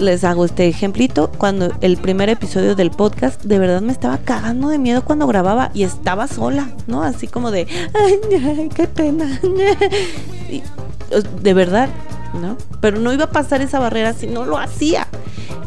Les 0.00 0.24
hago 0.24 0.46
este 0.46 0.66
ejemplito. 0.66 1.30
Cuando 1.30 1.70
el 1.82 1.98
primer 1.98 2.30
episodio 2.30 2.74
del 2.74 2.90
podcast, 2.90 3.42
de 3.44 3.58
verdad 3.58 3.82
me 3.82 3.92
estaba 3.92 4.18
cagando 4.18 4.70
de 4.70 4.78
miedo 4.78 5.04
cuando 5.04 5.26
grababa 5.26 5.70
y 5.74 5.82
estaba 5.82 6.26
sola, 6.26 6.70
¿no? 6.86 7.02
Así 7.02 7.26
como 7.26 7.50
de, 7.50 7.66
ay, 7.94 8.68
qué 8.74 8.86
pena. 8.86 9.40
de 11.42 11.54
verdad, 11.54 11.90
¿no? 12.40 12.56
Pero 12.80 12.98
no 12.98 13.12
iba 13.12 13.24
a 13.24 13.30
pasar 13.30 13.60
esa 13.60 13.78
barrera 13.78 14.14
si 14.14 14.26
no 14.26 14.46
lo 14.46 14.56
hacía. 14.56 15.06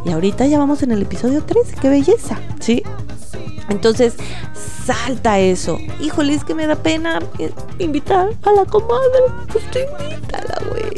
Y 0.05 0.11
ahorita 0.11 0.47
ya 0.47 0.57
vamos 0.57 0.81
en 0.83 0.91
el 0.91 1.03
episodio 1.03 1.43
13, 1.43 1.75
qué 1.79 1.89
belleza, 1.89 2.39
¿sí? 2.59 2.83
Entonces, 3.69 4.15
salta 4.85 5.39
eso. 5.39 5.77
Híjole, 6.01 6.33
es 6.33 6.43
que 6.43 6.55
me 6.55 6.67
da 6.67 6.75
pena 6.75 7.19
invitar 7.79 8.29
a 8.43 8.51
la 8.51 8.65
comadre. 8.65 9.19
Pues 9.51 9.63
tú 9.71 9.79
invítala, 9.79 10.61
güey. 10.69 10.92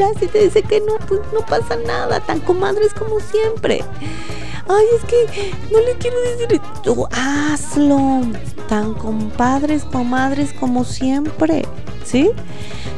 Ya 0.00 0.18
si 0.18 0.28
te 0.28 0.44
dice 0.44 0.62
que 0.62 0.80
no, 0.80 0.96
pues 1.06 1.20
no 1.30 1.40
pasa 1.40 1.76
nada. 1.86 2.20
Tan 2.20 2.40
comadres 2.40 2.94
como 2.94 3.20
siempre. 3.20 3.84
Ay, 4.66 4.84
es 4.96 5.04
que 5.04 5.52
no 5.70 5.78
le 5.78 5.94
quiero 5.98 6.16
decir. 6.22 6.58
Tú 6.82 7.06
hazlo. 7.12 8.22
Tan 8.66 8.94
compadres, 8.94 9.84
comadres 9.84 10.54
como 10.54 10.84
siempre. 10.84 11.66
¿Sí? 12.02 12.30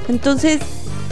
Entonces, 0.06 0.61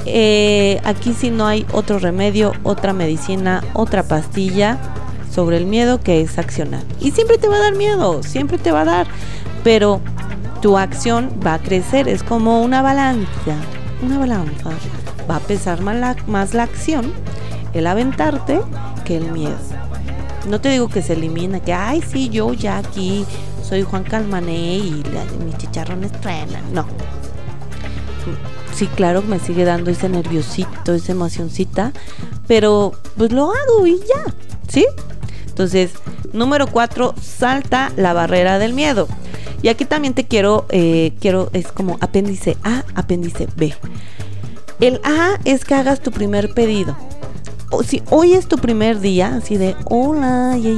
eh, 0.06 0.80
aquí 0.84 1.12
sí 1.12 1.30
no 1.30 1.48
hay 1.48 1.66
otro 1.72 1.98
remedio, 1.98 2.52
otra 2.62 2.92
medicina, 2.92 3.64
otra 3.72 4.04
pastilla 4.04 4.78
sobre 5.34 5.56
el 5.56 5.66
miedo 5.66 6.00
que 6.00 6.20
es 6.20 6.38
accionar. 6.38 6.84
Y 7.00 7.10
siempre 7.10 7.36
te 7.36 7.48
va 7.48 7.56
a 7.56 7.62
dar 7.62 7.74
miedo, 7.74 8.22
siempre 8.22 8.58
te 8.58 8.70
va 8.70 8.82
a 8.82 8.84
dar, 8.84 9.06
pero 9.64 10.00
tu 10.62 10.78
acción 10.78 11.32
va 11.44 11.54
a 11.54 11.58
crecer, 11.58 12.08
es 12.08 12.22
como 12.22 12.62
una 12.62 12.80
balanza, 12.80 13.56
una 14.02 14.20
balanza. 14.20 14.70
Va 15.30 15.36
a 15.36 15.40
pesar 15.40 15.80
más 15.82 16.54
la, 16.54 16.62
acción, 16.64 17.12
el 17.72 17.86
aventarte, 17.86 18.60
que 19.04 19.16
el 19.16 19.30
miedo. 19.30 19.56
No 20.48 20.60
te 20.60 20.70
digo 20.70 20.88
que 20.88 21.02
se 21.02 21.12
elimina, 21.12 21.60
que, 21.60 21.72
ay, 21.72 22.02
sí, 22.02 22.28
yo 22.30 22.52
ya 22.52 22.78
aquí 22.78 23.24
soy 23.62 23.82
Juan 23.82 24.02
Calmané 24.02 24.78
y 24.78 25.04
mis 25.44 25.56
chicharrones 25.58 26.10
truenan. 26.20 26.74
No, 26.74 26.86
sí, 28.74 28.86
claro, 28.88 29.22
me 29.22 29.38
sigue 29.38 29.64
dando 29.64 29.90
ese 29.90 30.08
nerviosito, 30.08 30.94
esa 30.94 31.12
emocioncita, 31.12 31.92
pero 32.46 32.92
pues 33.16 33.30
lo 33.30 33.52
hago 33.52 33.86
y 33.86 33.98
ya, 33.98 34.34
¿sí? 34.68 34.86
Entonces, 35.46 35.92
número 36.32 36.66
cuatro, 36.66 37.14
salta 37.20 37.92
la 37.96 38.14
barrera 38.14 38.58
del 38.58 38.72
miedo. 38.72 39.06
Y 39.62 39.68
aquí 39.68 39.84
también 39.84 40.14
te 40.14 40.26
quiero, 40.26 40.64
eh, 40.70 41.12
quiero, 41.20 41.50
es 41.52 41.70
como 41.70 41.98
apéndice 42.00 42.56
A, 42.62 42.84
apéndice 42.94 43.46
B. 43.56 43.74
El 44.80 45.00
A 45.04 45.38
es 45.44 45.64
que 45.64 45.74
hagas 45.74 46.00
tu 46.00 46.10
primer 46.10 46.54
pedido 46.54 46.96
o 47.72 47.84
si 47.84 48.02
hoy 48.10 48.34
es 48.34 48.48
tu 48.48 48.58
primer 48.58 48.98
día, 48.98 49.36
así 49.36 49.56
de 49.56 49.76
hola, 49.84 50.56
ya 50.58 50.70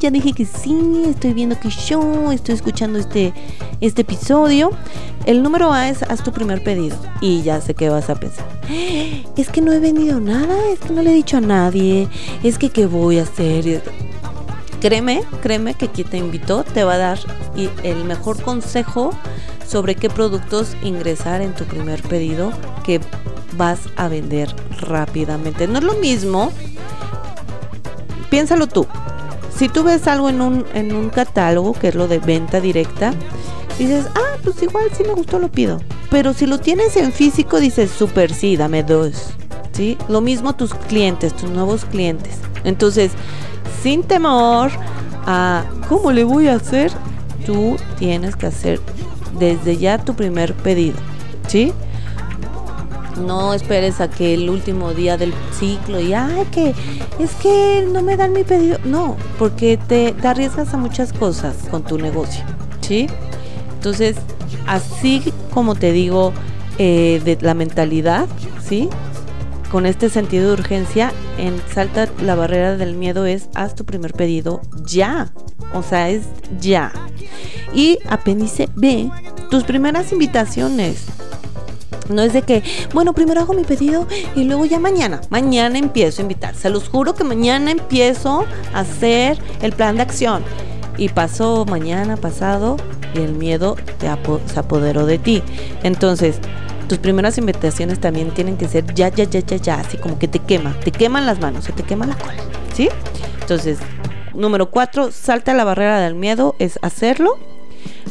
ya 0.00 0.10
dije 0.10 0.32
que 0.32 0.44
sí, 0.44 1.04
estoy 1.06 1.32
viendo 1.32 1.58
que 1.58 1.68
show, 1.70 2.32
estoy 2.32 2.56
escuchando 2.56 2.98
este, 2.98 3.32
este 3.80 4.02
episodio. 4.02 4.70
El 5.24 5.44
número 5.44 5.72
A 5.72 5.88
es 5.88 6.02
haz 6.02 6.24
tu 6.24 6.32
primer 6.32 6.64
pedido. 6.64 6.96
Y 7.20 7.42
ya 7.42 7.60
sé 7.60 7.74
qué 7.74 7.88
vas 7.90 8.10
a 8.10 8.16
pensar. 8.16 8.44
Es 9.36 9.50
que 9.50 9.60
no 9.60 9.72
he 9.72 9.78
vendido 9.78 10.18
nada, 10.18 10.56
es 10.72 10.80
que 10.80 10.92
no 10.92 11.02
le 11.02 11.10
he 11.10 11.14
dicho 11.14 11.36
a 11.36 11.40
nadie, 11.40 12.08
es 12.42 12.58
que 12.58 12.70
qué 12.70 12.86
voy 12.86 13.18
a 13.18 13.22
hacer. 13.22 13.82
Créeme, 14.80 15.22
créeme 15.42 15.74
que 15.74 15.88
quien 15.88 16.08
te 16.08 16.18
invitó 16.18 16.64
te 16.64 16.82
va 16.82 16.94
a 16.94 16.98
dar 16.98 17.18
el 17.84 18.04
mejor 18.04 18.42
consejo 18.42 19.10
sobre 19.66 19.94
qué 19.94 20.08
productos 20.08 20.76
ingresar 20.82 21.40
en 21.40 21.54
tu 21.54 21.64
primer 21.64 22.02
pedido 22.02 22.50
que 22.84 23.00
vas 23.56 23.80
a 23.96 24.08
vender 24.08 24.54
rápidamente. 24.80 25.66
No 25.66 25.78
es 25.78 25.84
lo 25.84 25.94
mismo, 25.94 26.52
piénsalo 28.30 28.66
tú. 28.66 28.86
Si 29.56 29.68
tú 29.68 29.84
ves 29.84 30.06
algo 30.06 30.28
en 30.28 30.40
un, 30.40 30.66
en 30.74 30.94
un 30.94 31.08
catálogo, 31.08 31.72
que 31.72 31.88
es 31.88 31.94
lo 31.94 32.08
de 32.08 32.18
venta 32.18 32.60
directa, 32.60 33.14
dices, 33.78 34.06
ah, 34.14 34.36
pues 34.44 34.62
igual 34.62 34.90
si 34.96 35.02
me 35.04 35.14
gustó 35.14 35.38
lo 35.38 35.50
pido. 35.50 35.80
Pero 36.10 36.34
si 36.34 36.46
lo 36.46 36.58
tienes 36.58 36.96
en 36.96 37.12
físico, 37.12 37.58
dices, 37.58 37.90
super 37.90 38.32
sí, 38.32 38.56
dame 38.56 38.82
dos. 38.82 39.30
¿Sí? 39.72 39.98
Lo 40.08 40.20
mismo 40.20 40.54
tus 40.54 40.74
clientes, 40.74 41.34
tus 41.34 41.50
nuevos 41.50 41.84
clientes. 41.84 42.38
Entonces, 42.64 43.12
sin 43.82 44.02
temor 44.02 44.70
a 45.26 45.64
cómo 45.88 46.12
le 46.12 46.24
voy 46.24 46.48
a 46.48 46.54
hacer, 46.54 46.92
tú 47.44 47.76
tienes 47.98 48.36
que 48.36 48.46
hacer 48.46 48.80
desde 49.38 49.76
ya 49.76 49.98
tu 49.98 50.14
primer 50.14 50.54
pedido. 50.54 50.96
¿Sí? 51.48 51.72
No 53.16 53.54
esperes 53.54 54.00
a 54.00 54.10
que 54.10 54.34
el 54.34 54.50
último 54.50 54.92
día 54.92 55.16
del 55.16 55.32
ciclo 55.52 56.00
y, 56.00 56.12
ay, 56.12 56.46
que 56.52 56.74
es 57.18 57.32
que 57.42 57.86
no 57.90 58.02
me 58.02 58.16
dan 58.16 58.32
mi 58.32 58.44
pedido. 58.44 58.78
No, 58.84 59.16
porque 59.38 59.76
te, 59.76 60.14
arriesgas 60.22 60.74
a 60.74 60.76
muchas 60.76 61.12
cosas 61.12 61.56
con 61.70 61.82
tu 61.82 61.98
negocio, 61.98 62.44
¿sí? 62.80 63.06
Entonces, 63.74 64.16
así 64.66 65.32
como 65.52 65.74
te 65.74 65.92
digo 65.92 66.32
eh, 66.78 67.20
de 67.24 67.38
la 67.40 67.54
mentalidad, 67.54 68.26
¿sí? 68.62 68.88
Con 69.70 69.86
este 69.86 70.08
sentido 70.10 70.48
de 70.48 70.52
urgencia, 70.54 71.12
en 71.38 71.60
salta 71.72 72.08
la 72.22 72.34
barrera 72.34 72.76
del 72.76 72.94
miedo 72.94 73.26
es 73.26 73.48
haz 73.54 73.74
tu 73.74 73.84
primer 73.84 74.12
pedido 74.12 74.62
ya. 74.84 75.32
O 75.74 75.82
sea, 75.82 76.08
es 76.08 76.22
ya. 76.60 76.92
Y 77.74 77.98
apéndice 78.08 78.68
B, 78.74 79.10
tus 79.50 79.64
primeras 79.64 80.12
invitaciones. 80.12 81.06
No 82.08 82.22
es 82.22 82.32
de 82.32 82.42
que, 82.42 82.62
bueno, 82.92 83.12
primero 83.12 83.40
hago 83.40 83.54
mi 83.54 83.64
pedido 83.64 84.06
y 84.34 84.44
luego 84.44 84.64
ya 84.64 84.78
mañana, 84.78 85.20
mañana 85.30 85.78
empiezo 85.78 86.20
a 86.20 86.22
invitar. 86.22 86.54
Se 86.54 86.70
los 86.70 86.88
juro 86.88 87.14
que 87.14 87.24
mañana 87.24 87.70
empiezo 87.70 88.44
a 88.72 88.80
hacer 88.80 89.38
el 89.62 89.72
plan 89.72 89.96
de 89.96 90.02
acción. 90.02 90.44
Y 90.98 91.10
pasó 91.10 91.66
mañana, 91.66 92.16
pasado, 92.16 92.76
y 93.14 93.18
el 93.18 93.34
miedo 93.34 93.76
se 93.98 94.58
apoderó 94.58 95.04
de 95.04 95.18
ti. 95.18 95.42
Entonces, 95.82 96.38
tus 96.88 96.98
primeras 96.98 97.36
invitaciones 97.36 98.00
también 98.00 98.30
tienen 98.30 98.56
que 98.56 98.68
ser 98.68 98.94
ya, 98.94 99.08
ya, 99.08 99.24
ya, 99.24 99.40
ya, 99.40 99.56
ya, 99.56 99.80
así 99.80 99.98
como 99.98 100.18
que 100.18 100.28
te 100.28 100.38
quema, 100.38 100.78
te 100.80 100.92
queman 100.92 101.26
las 101.26 101.40
manos, 101.40 101.64
se 101.64 101.72
te 101.72 101.82
quema 101.82 102.06
la 102.06 102.16
cola, 102.16 102.36
¿sí? 102.74 102.88
Entonces, 103.40 103.78
número 104.34 104.70
cuatro, 104.70 105.10
salta 105.10 105.52
la 105.52 105.64
barrera 105.64 106.00
del 106.00 106.14
miedo, 106.14 106.54
es 106.58 106.78
hacerlo. 106.82 107.38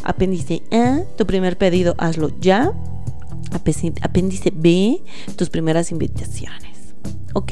Apéndice 0.04 0.62
A, 0.72 1.00
tu 1.18 1.26
primer 1.26 1.58
pedido, 1.58 1.96
hazlo 1.98 2.30
ya 2.40 2.74
apéndice 3.52 4.52
B, 4.54 5.02
tus 5.36 5.50
primeras 5.50 5.92
invitaciones. 5.92 6.76
Ok. 7.34 7.52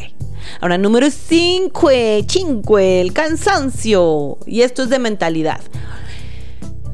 Ahora, 0.61 0.77
número 0.77 1.09
5, 1.09 1.89
5, 2.27 2.79
el 2.79 3.13
cansancio. 3.13 4.37
Y 4.45 4.61
esto 4.61 4.83
es 4.83 4.89
de 4.89 4.99
mentalidad. 4.99 5.61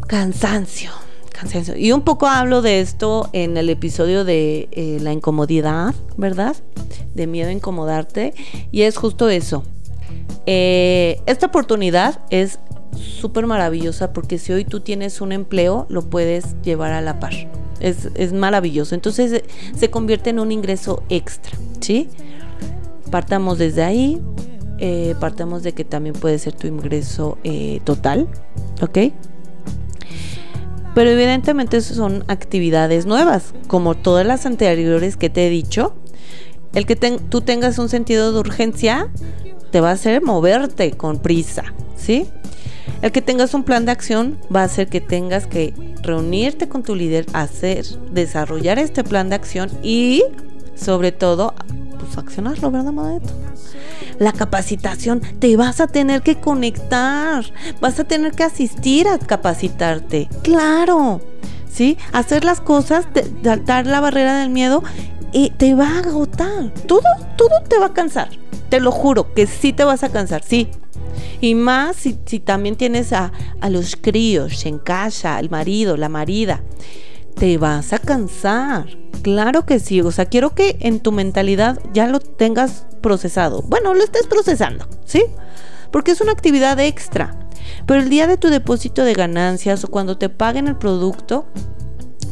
Cansancio. 0.07 0.91
Cansancio. 1.31 1.75
Y 1.77 1.91
un 1.91 2.01
poco 2.01 2.27
hablo 2.27 2.61
de 2.61 2.81
esto 2.81 3.29
en 3.31 3.57
el 3.57 3.69
episodio 3.69 4.25
de 4.25 4.69
eh, 4.71 4.97
la 5.01 5.13
incomodidad, 5.13 5.93
¿verdad? 6.17 6.55
De 7.13 7.27
miedo 7.27 7.49
a 7.49 7.53
incomodarte. 7.53 8.33
Y 8.71 8.81
es 8.81 8.97
justo 8.97 9.29
eso. 9.29 9.63
Eh, 10.45 11.21
esta 11.27 11.45
oportunidad 11.45 12.21
es 12.31 12.59
súper 12.95 13.45
maravillosa 13.45 14.13
porque 14.13 14.39
si 14.39 14.51
hoy 14.51 14.65
tú 14.65 14.79
tienes 14.79 15.21
un 15.21 15.31
empleo, 15.31 15.85
lo 15.89 16.09
puedes 16.09 16.59
llevar 16.63 16.91
a 16.91 17.01
la 17.01 17.19
par. 17.19 17.33
Es, 17.79 18.33
maravilloso. 18.33 18.95
Entonces 18.95 19.43
se 19.75 19.89
convierte 19.89 20.29
en 20.29 20.39
un 20.39 20.51
ingreso 20.51 21.03
extra, 21.09 21.57
¿sí? 21.79 22.09
Partamos 23.11 23.57
desde 23.57 23.83
ahí, 23.83 24.21
eh, 24.77 25.15
partamos 25.19 25.63
de 25.63 25.73
que 25.73 25.83
también 25.83 26.15
puede 26.15 26.37
ser 26.39 26.53
tu 26.53 26.67
ingreso 26.67 27.37
eh, 27.43 27.81
total, 27.83 28.27
¿ok? 28.81 29.13
Pero 30.95 31.11
evidentemente 31.11 31.81
son 31.81 32.23
actividades 32.27 33.05
nuevas, 33.05 33.53
como 33.67 33.95
todas 33.95 34.25
las 34.25 34.45
anteriores 34.45 35.17
que 35.17 35.29
te 35.29 35.47
he 35.47 35.49
dicho. 35.49 35.95
El 36.73 36.85
que 36.85 36.95
tú 36.95 37.41
tengas 37.41 37.79
un 37.79 37.89
sentido 37.89 38.31
de 38.31 38.39
urgencia 38.39 39.09
te 39.71 39.81
va 39.81 39.89
a 39.89 39.93
hacer 39.93 40.21
moverte 40.21 40.91
con 40.91 41.19
prisa, 41.19 41.73
¿sí? 41.95 42.27
El 43.01 43.11
que 43.11 43.21
tengas 43.21 43.53
un 43.53 43.63
plan 43.63 43.85
de 43.85 43.91
acción 43.91 44.37
va 44.53 44.61
a 44.61 44.65
hacer 44.65 44.87
que 44.87 45.01
tengas 45.01 45.47
que 45.47 45.73
reunirte 46.01 46.67
con 46.67 46.83
tu 46.83 46.95
líder, 46.95 47.25
hacer, 47.33 47.85
desarrollar 48.11 48.79
este 48.79 49.03
plan 49.03 49.29
de 49.29 49.35
acción 49.35 49.69
y 49.83 50.23
sobre 50.75 51.11
todo, 51.11 51.53
pues 51.99 52.17
accionarlo, 52.17 52.71
¿verdad, 52.71 52.91
Madeto? 52.91 53.33
La 54.17 54.31
capacitación, 54.33 55.21
te 55.39 55.55
vas 55.55 55.79
a 55.79 55.87
tener 55.87 56.21
que 56.21 56.39
conectar, 56.39 57.45
vas 57.79 57.99
a 57.99 58.03
tener 58.03 58.33
que 58.33 58.43
asistir 58.43 59.07
a 59.07 59.17
capacitarte, 59.17 60.27
claro, 60.41 61.21
¿sí? 61.71 61.97
Hacer 62.11 62.43
las 62.43 62.59
cosas, 62.61 63.07
saltar 63.43 63.87
la 63.87 64.01
barrera 64.01 64.39
del 64.39 64.49
miedo 64.49 64.83
y 65.31 65.51
te 65.51 65.73
va 65.75 65.87
a 65.87 65.99
agotar, 65.99 66.73
todo, 66.85 67.03
todo 67.37 67.61
te 67.67 67.77
va 67.77 67.87
a 67.87 67.93
cansar, 67.93 68.29
te 68.69 68.79
lo 68.79 68.91
juro 68.91 69.33
que 69.33 69.47
sí 69.47 69.73
te 69.73 69.83
vas 69.83 70.03
a 70.03 70.09
cansar, 70.09 70.43
sí, 70.43 70.69
y 71.41 71.55
más 71.55 71.95
si, 71.97 72.13
también 72.39 72.75
tienes 72.75 73.13
a, 73.13 73.31
a, 73.61 73.69
los 73.69 73.95
críos 73.95 74.65
en 74.65 74.79
casa, 74.79 75.39
el 75.39 75.49
marido, 75.49 75.97
la 75.97 76.09
marida. 76.09 76.63
Te 77.35 77.57
vas 77.57 77.93
a 77.93 77.99
cansar. 77.99 78.97
Claro 79.21 79.65
que 79.65 79.79
sí. 79.79 80.01
O 80.01 80.11
sea, 80.11 80.25
quiero 80.25 80.53
que 80.53 80.77
en 80.81 80.99
tu 80.99 81.11
mentalidad 81.11 81.79
ya 81.93 82.07
lo 82.07 82.19
tengas 82.19 82.85
procesado. 83.01 83.61
Bueno, 83.61 83.93
lo 83.93 84.03
estés 84.03 84.27
procesando, 84.27 84.87
¿sí? 85.05 85.23
Porque 85.91 86.11
es 86.11 86.21
una 86.21 86.31
actividad 86.31 86.79
extra. 86.79 87.49
Pero 87.85 88.01
el 88.01 88.09
día 88.09 88.27
de 88.27 88.37
tu 88.37 88.49
depósito 88.49 89.03
de 89.03 89.13
ganancias 89.13 89.83
o 89.83 89.87
cuando 89.87 90.17
te 90.17 90.29
paguen 90.29 90.67
el 90.67 90.75
producto, 90.75 91.45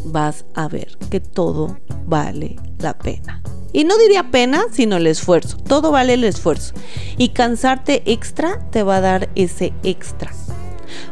vas 0.05 0.45
a 0.53 0.67
ver 0.67 0.97
que 1.09 1.19
todo 1.19 1.77
vale 2.05 2.55
la 2.79 2.97
pena. 2.97 3.41
Y 3.73 3.83
no 3.83 3.97
diría 3.97 4.31
pena, 4.31 4.65
sino 4.71 4.97
el 4.97 5.07
esfuerzo. 5.07 5.57
Todo 5.57 5.91
vale 5.91 6.13
el 6.13 6.23
esfuerzo. 6.23 6.73
Y 7.17 7.29
cansarte 7.29 8.03
extra 8.05 8.59
te 8.71 8.83
va 8.83 8.97
a 8.97 9.01
dar 9.01 9.29
ese 9.35 9.73
extra. 9.83 10.31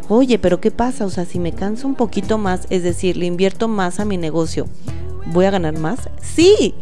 Oye, 0.08 0.40
pero 0.40 0.62
¿qué 0.62 0.72
pasa? 0.72 1.06
O 1.06 1.10
sea, 1.10 1.26
si 1.26 1.40
me 1.40 1.54
canso 1.54 1.88
un 1.88 1.96
poquito 1.96 2.38
más, 2.38 2.68
es 2.70 2.84
decir, 2.84 3.18
le 3.18 3.26
invierto 3.26 3.68
más 3.68 4.00
a 4.00 4.06
mi 4.06 4.18
negocio, 4.18 4.68
¿voy 5.28 5.46
a 5.46 5.52
ganar 5.52 5.78
más? 5.78 6.10
Sí, 6.22 6.76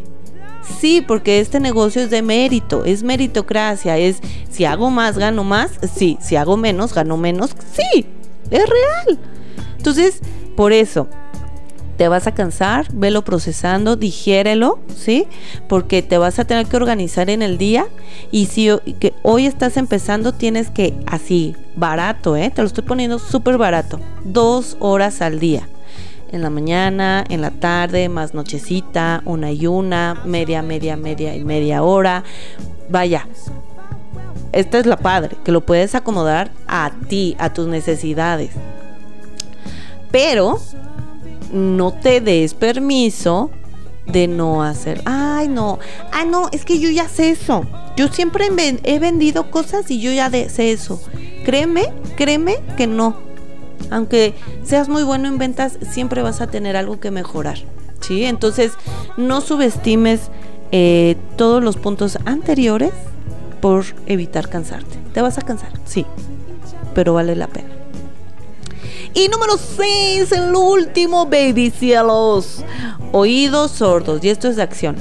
Sí, 0.79 1.03
porque 1.05 1.39
este 1.39 1.59
negocio 1.59 2.01
es 2.01 2.09
de 2.09 2.21
mérito, 2.21 2.85
es 2.85 3.03
meritocracia, 3.03 3.97
es 3.97 4.19
si 4.49 4.65
hago 4.65 4.89
más, 4.89 5.17
gano 5.17 5.43
más, 5.43 5.71
sí, 5.93 6.17
si 6.21 6.35
hago 6.35 6.57
menos, 6.57 6.93
gano 6.93 7.17
menos, 7.17 7.51
sí, 7.73 8.05
es 8.49 8.63
real. 8.69 9.19
Entonces, 9.77 10.19
por 10.55 10.71
eso, 10.71 11.07
te 11.97 12.07
vas 12.07 12.27
a 12.27 12.33
cansar, 12.33 12.87
velo 12.91 13.23
procesando, 13.23 13.95
digiérelo, 13.95 14.79
¿sí? 14.95 15.27
Porque 15.67 16.01
te 16.01 16.17
vas 16.17 16.39
a 16.39 16.45
tener 16.45 16.65
que 16.65 16.75
organizar 16.75 17.29
en 17.29 17.41
el 17.41 17.57
día 17.57 17.85
y 18.31 18.47
si 18.47 18.69
que 18.99 19.13
hoy 19.21 19.45
estás 19.45 19.77
empezando 19.77 20.33
tienes 20.33 20.69
que 20.69 20.93
así, 21.05 21.55
barato, 21.75 22.35
¿eh? 22.35 22.51
Te 22.53 22.61
lo 22.61 22.67
estoy 22.67 22.83
poniendo 22.83 23.19
súper 23.19 23.57
barato, 23.57 23.99
dos 24.23 24.77
horas 24.79 25.21
al 25.21 25.39
día. 25.39 25.67
En 26.31 26.41
la 26.41 26.49
mañana, 26.49 27.23
en 27.29 27.41
la 27.41 27.51
tarde, 27.51 28.09
más 28.09 28.33
nochecita, 28.33 29.21
una 29.25 29.51
y 29.51 29.67
una, 29.67 30.19
media, 30.25 30.63
media, 30.63 30.97
media 30.97 31.35
y 31.35 31.43
media 31.43 31.83
hora. 31.83 32.23
Vaya, 32.89 33.27
esta 34.51 34.79
es 34.79 34.87
la 34.87 34.97
padre, 34.97 35.37
que 35.43 35.51
lo 35.51 35.61
puedes 35.61 35.93
acomodar 35.93 36.49
a 36.67 36.91
ti, 37.07 37.35
a 37.37 37.53
tus 37.53 37.67
necesidades. 37.67 38.49
Pero 40.11 40.59
no 41.53 41.93
te 41.93 42.19
des 42.19 42.53
permiso 42.53 43.51
de 44.05 44.27
no 44.27 44.63
hacer. 44.63 45.01
Ay, 45.05 45.47
no. 45.47 45.79
Ah, 46.11 46.25
no, 46.25 46.49
es 46.51 46.65
que 46.65 46.79
yo 46.79 46.89
ya 46.89 47.07
sé 47.07 47.29
eso. 47.29 47.65
Yo 47.95 48.07
siempre 48.09 48.47
he 48.83 48.99
vendido 48.99 49.49
cosas 49.49 49.89
y 49.91 49.99
yo 49.99 50.11
ya 50.11 50.29
sé 50.29 50.71
eso. 50.71 51.01
Créeme, 51.45 51.85
créeme 52.17 52.57
que 52.75 52.87
no. 52.87 53.15
Aunque 53.91 54.33
seas 54.63 54.89
muy 54.89 55.03
bueno 55.03 55.27
en 55.27 55.37
ventas, 55.37 55.77
siempre 55.91 56.21
vas 56.21 56.41
a 56.41 56.47
tener 56.47 56.75
algo 56.75 56.99
que 56.99 57.11
mejorar. 57.11 57.59
¿Sí? 58.01 58.25
Entonces, 58.25 58.73
no 59.15 59.39
subestimes 59.39 60.29
eh, 60.71 61.15
todos 61.37 61.63
los 61.63 61.77
puntos 61.77 62.17
anteriores 62.25 62.91
por 63.61 63.85
evitar 64.07 64.49
cansarte. 64.49 64.97
Te 65.13 65.21
vas 65.21 65.37
a 65.37 65.41
cansar, 65.41 65.71
sí, 65.85 66.05
pero 66.93 67.13
vale 67.13 67.35
la 67.35 67.47
pena. 67.47 67.72
Y 69.15 69.27
número 69.27 69.57
6, 69.57 70.31
el 70.31 70.55
último, 70.55 71.25
baby 71.25 71.69
cielos. 71.69 72.63
Oídos 73.11 73.71
sordos. 73.71 74.23
Y 74.23 74.29
esto 74.29 74.47
es 74.47 74.55
de 74.55 74.63
acción. 74.63 74.95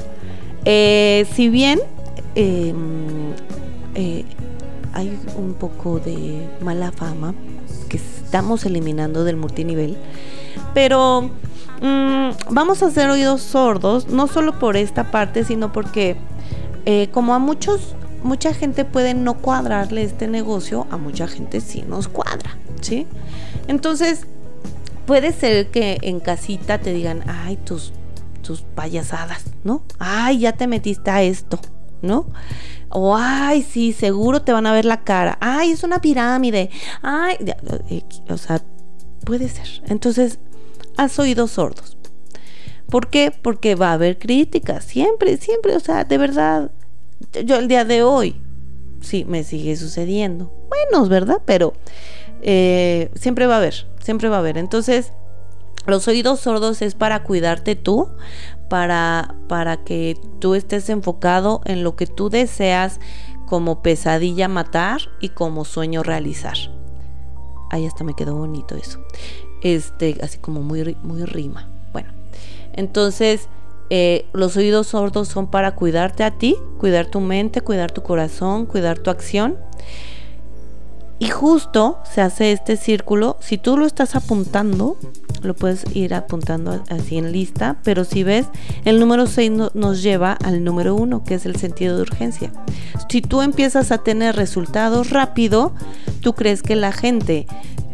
Eh, 0.65 1.25
si 1.33 1.49
bien 1.49 1.79
em, 2.35 3.33
eh, 3.95 4.23
hay 4.93 5.19
un 5.35 5.55
poco 5.55 5.99
de 5.99 6.47
mala 6.61 6.91
fama 6.91 7.33
que 7.89 7.97
estamos 7.97 8.65
eliminando 8.65 9.23
del 9.23 9.35
multinivel, 9.35 9.97
pero 10.75 11.31
mm, 11.81 12.29
vamos 12.51 12.83
a 12.83 12.87
hacer 12.87 13.09
oídos 13.09 13.41
sordos, 13.41 14.07
no 14.09 14.27
solo 14.27 14.59
por 14.59 14.77
esta 14.77 15.09
parte, 15.09 15.43
sino 15.43 15.73
porque 15.73 16.17
eh, 16.85 17.09
como 17.11 17.33
a 17.33 17.39
muchos, 17.39 17.95
mucha 18.23 18.53
gente 18.53 18.85
puede 18.85 19.15
no 19.15 19.33
cuadrarle 19.35 20.03
este 20.03 20.27
negocio, 20.27 20.85
a 20.91 20.97
mucha 20.97 21.27
gente 21.27 21.61
sí 21.61 21.83
nos 21.87 22.07
cuadra, 22.07 22.57
¿sí? 22.81 23.07
Entonces, 23.67 24.25
puede 25.05 25.31
ser 25.31 25.69
que 25.69 25.97
en 26.01 26.19
casita 26.19 26.79
te 26.79 26.93
digan, 26.93 27.23
ay, 27.27 27.57
tus, 27.57 27.93
tus 28.41 28.61
payasadas, 28.61 29.45
¿no? 29.63 29.83
Ay, 29.99 30.39
ya 30.39 30.53
te 30.53 30.67
metiste 30.67 31.11
a 31.11 31.23
esto, 31.23 31.59
¿no? 32.01 32.27
O, 32.89 33.15
ay, 33.15 33.63
sí, 33.63 33.93
seguro 33.93 34.41
te 34.41 34.53
van 34.53 34.67
a 34.67 34.73
ver 34.73 34.85
la 34.85 35.03
cara. 35.03 35.37
Ay, 35.41 35.71
es 35.71 35.83
una 35.83 35.99
pirámide. 35.99 36.69
Ay, 37.01 37.37
eh, 37.89 38.03
o 38.29 38.37
sea, 38.37 38.61
puede 39.25 39.49
ser. 39.49 39.67
Entonces, 39.87 40.39
has 40.97 41.17
oído 41.19 41.47
sordos. 41.47 41.97
¿Por 42.89 43.09
qué? 43.09 43.31
Porque 43.31 43.73
va 43.73 43.89
a 43.89 43.93
haber 43.93 44.19
críticas, 44.19 44.83
siempre, 44.83 45.37
siempre, 45.37 45.75
o 45.75 45.79
sea, 45.79 46.03
de 46.03 46.17
verdad, 46.19 46.71
yo 47.43 47.57
el 47.57 47.67
día 47.67 47.85
de 47.85 48.03
hoy, 48.03 48.35
sí, 49.01 49.25
me 49.25 49.43
sigue 49.43 49.75
sucediendo. 49.75 50.53
Bueno, 50.69 51.07
¿verdad? 51.07 51.41
Pero 51.45 51.73
eh, 52.43 53.09
siempre 53.15 53.47
va 53.47 53.55
a 53.55 53.57
haber, 53.57 53.87
siempre 53.99 54.29
va 54.29 54.35
a 54.35 54.39
haber. 54.39 54.57
Entonces, 54.57 55.13
los 55.85 56.07
oídos 56.07 56.41
sordos 56.41 56.81
es 56.81 56.93
para 56.93 57.23
cuidarte 57.23 57.75
tú, 57.75 58.09
para, 58.69 59.35
para 59.47 59.83
que 59.83 60.17
tú 60.39 60.55
estés 60.55 60.89
enfocado 60.89 61.61
en 61.65 61.83
lo 61.83 61.95
que 61.95 62.05
tú 62.05 62.29
deseas 62.29 62.99
como 63.47 63.81
pesadilla 63.81 64.47
matar 64.47 65.01
y 65.19 65.29
como 65.29 65.65
sueño 65.65 66.03
realizar. 66.03 66.57
Ahí 67.71 67.85
hasta 67.85 68.03
me 68.03 68.13
quedó 68.13 68.35
bonito 68.35 68.75
eso. 68.75 68.99
Este, 69.61 70.17
así 70.21 70.37
como 70.37 70.61
muy, 70.61 70.97
muy 71.01 71.23
rima. 71.25 71.69
Bueno, 71.93 72.09
entonces 72.73 73.47
eh, 73.89 74.25
los 74.33 74.57
oídos 74.57 74.87
sordos 74.87 75.27
son 75.27 75.47
para 75.47 75.75
cuidarte 75.75 76.23
a 76.23 76.31
ti, 76.31 76.57
cuidar 76.77 77.05
tu 77.07 77.19
mente, 77.19 77.61
cuidar 77.61 77.91
tu 77.91 78.03
corazón, 78.03 78.65
cuidar 78.65 78.99
tu 78.99 79.09
acción. 79.09 79.57
Y 81.23 81.29
justo 81.29 81.99
se 82.03 82.19
hace 82.19 82.51
este 82.51 82.75
círculo, 82.75 83.37
si 83.39 83.57
tú 83.57 83.77
lo 83.77 83.85
estás 83.85 84.17
apuntando, 84.17 84.97
lo 85.41 85.55
puedes 85.55 85.85
ir 85.95 86.13
apuntando 86.13 86.83
así 86.89 87.17
en 87.17 87.31
lista, 87.31 87.77
pero 87.81 88.03
si 88.03 88.23
ves, 88.23 88.47
el 88.83 88.99
número 88.99 89.25
6 89.25 89.51
nos 89.73 90.03
lleva 90.03 90.33
al 90.33 90.65
número 90.65 90.95
1, 90.95 91.23
que 91.23 91.35
es 91.35 91.45
el 91.45 91.55
sentido 91.55 91.95
de 91.95 92.01
urgencia. 92.01 92.51
Si 93.07 93.21
tú 93.21 93.41
empiezas 93.41 93.93
a 93.93 93.99
tener 93.99 94.35
resultados 94.35 95.11
rápido, 95.11 95.73
tú 96.19 96.33
crees 96.33 96.61
que 96.61 96.75
la 96.75 96.91
gente 96.91 97.47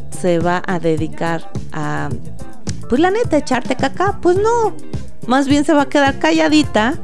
se 0.10 0.40
va 0.40 0.64
a 0.66 0.80
dedicar 0.80 1.52
a, 1.72 2.10
pues 2.90 3.00
la 3.00 3.12
neta, 3.12 3.38
echarte 3.38 3.76
caca, 3.76 4.18
pues 4.24 4.38
no, 4.38 4.76
más 5.28 5.48
bien 5.48 5.66
se 5.66 5.74
va 5.74 5.84
a 5.84 5.90
quedar 5.90 6.18
calladita 6.18 6.96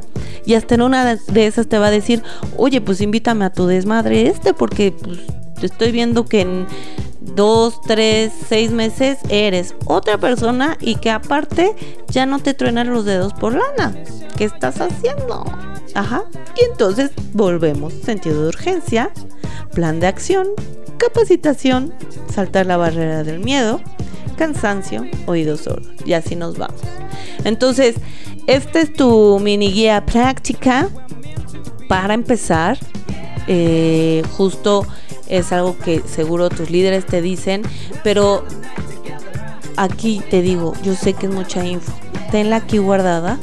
y 0.43 0.55
hasta 0.55 0.73
en 0.73 0.81
una 0.81 1.17
de 1.17 1.45
esas 1.45 1.67
te 1.67 1.77
va 1.77 1.85
a 1.85 1.91
decir, 1.91 2.23
oye, 2.57 2.81
pues 2.81 2.99
invítame 2.99 3.45
a 3.45 3.53
tu 3.53 3.67
desmadre 3.67 4.27
este 4.27 4.55
porque 4.55 4.91
pues 4.91 5.19
estoy 5.61 5.91
viendo 5.91 6.25
que 6.25 6.41
en 6.41 6.67
dos, 7.21 7.81
tres, 7.81 8.31
seis 8.47 8.71
meses 8.71 9.17
eres 9.29 9.75
otra 9.85 10.17
persona 10.17 10.77
y 10.79 10.95
que 10.95 11.09
aparte 11.09 11.73
ya 12.09 12.25
no 12.25 12.39
te 12.39 12.53
truenan 12.53 12.93
los 12.93 13.05
dedos 13.05 13.33
por 13.33 13.53
lana. 13.53 13.95
¿Qué 14.37 14.45
estás 14.45 14.79
haciendo? 14.81 15.43
Ajá. 15.93 16.23
Y 16.57 16.65
entonces 16.71 17.11
volvemos. 17.33 17.93
Sentido 17.93 18.43
de 18.43 18.47
urgencia, 18.49 19.11
plan 19.73 19.99
de 19.99 20.07
acción, 20.07 20.47
capacitación, 20.97 21.93
saltar 22.33 22.65
la 22.65 22.77
barrera 22.77 23.23
del 23.23 23.39
miedo, 23.39 23.81
cansancio, 24.37 25.05
oídos 25.25 25.61
sordos. 25.61 25.87
Y 26.05 26.13
así 26.13 26.35
nos 26.35 26.57
vamos. 26.57 26.81
Entonces, 27.43 27.95
esta 28.47 28.81
es 28.81 28.93
tu 28.93 29.39
mini 29.39 29.71
guía 29.71 30.05
práctica 30.05 30.89
para 31.87 32.13
empezar 32.13 32.77
Eh, 33.47 34.23
justo 34.31 34.87
es 35.27 35.51
algo 35.51 35.77
que 35.77 36.01
seguro 36.05 36.49
tus 36.49 36.69
líderes 36.69 37.05
te 37.05 37.21
dicen, 37.21 37.63
pero 38.03 38.43
aquí 39.77 40.21
te 40.29 40.41
digo, 40.41 40.73
yo 40.83 40.95
sé 40.95 41.13
que 41.13 41.27
es 41.27 41.33
mucha 41.33 41.65
info. 41.65 41.93
Tenla 42.31 42.57
aquí 42.57 42.77
guardada. 42.77 43.39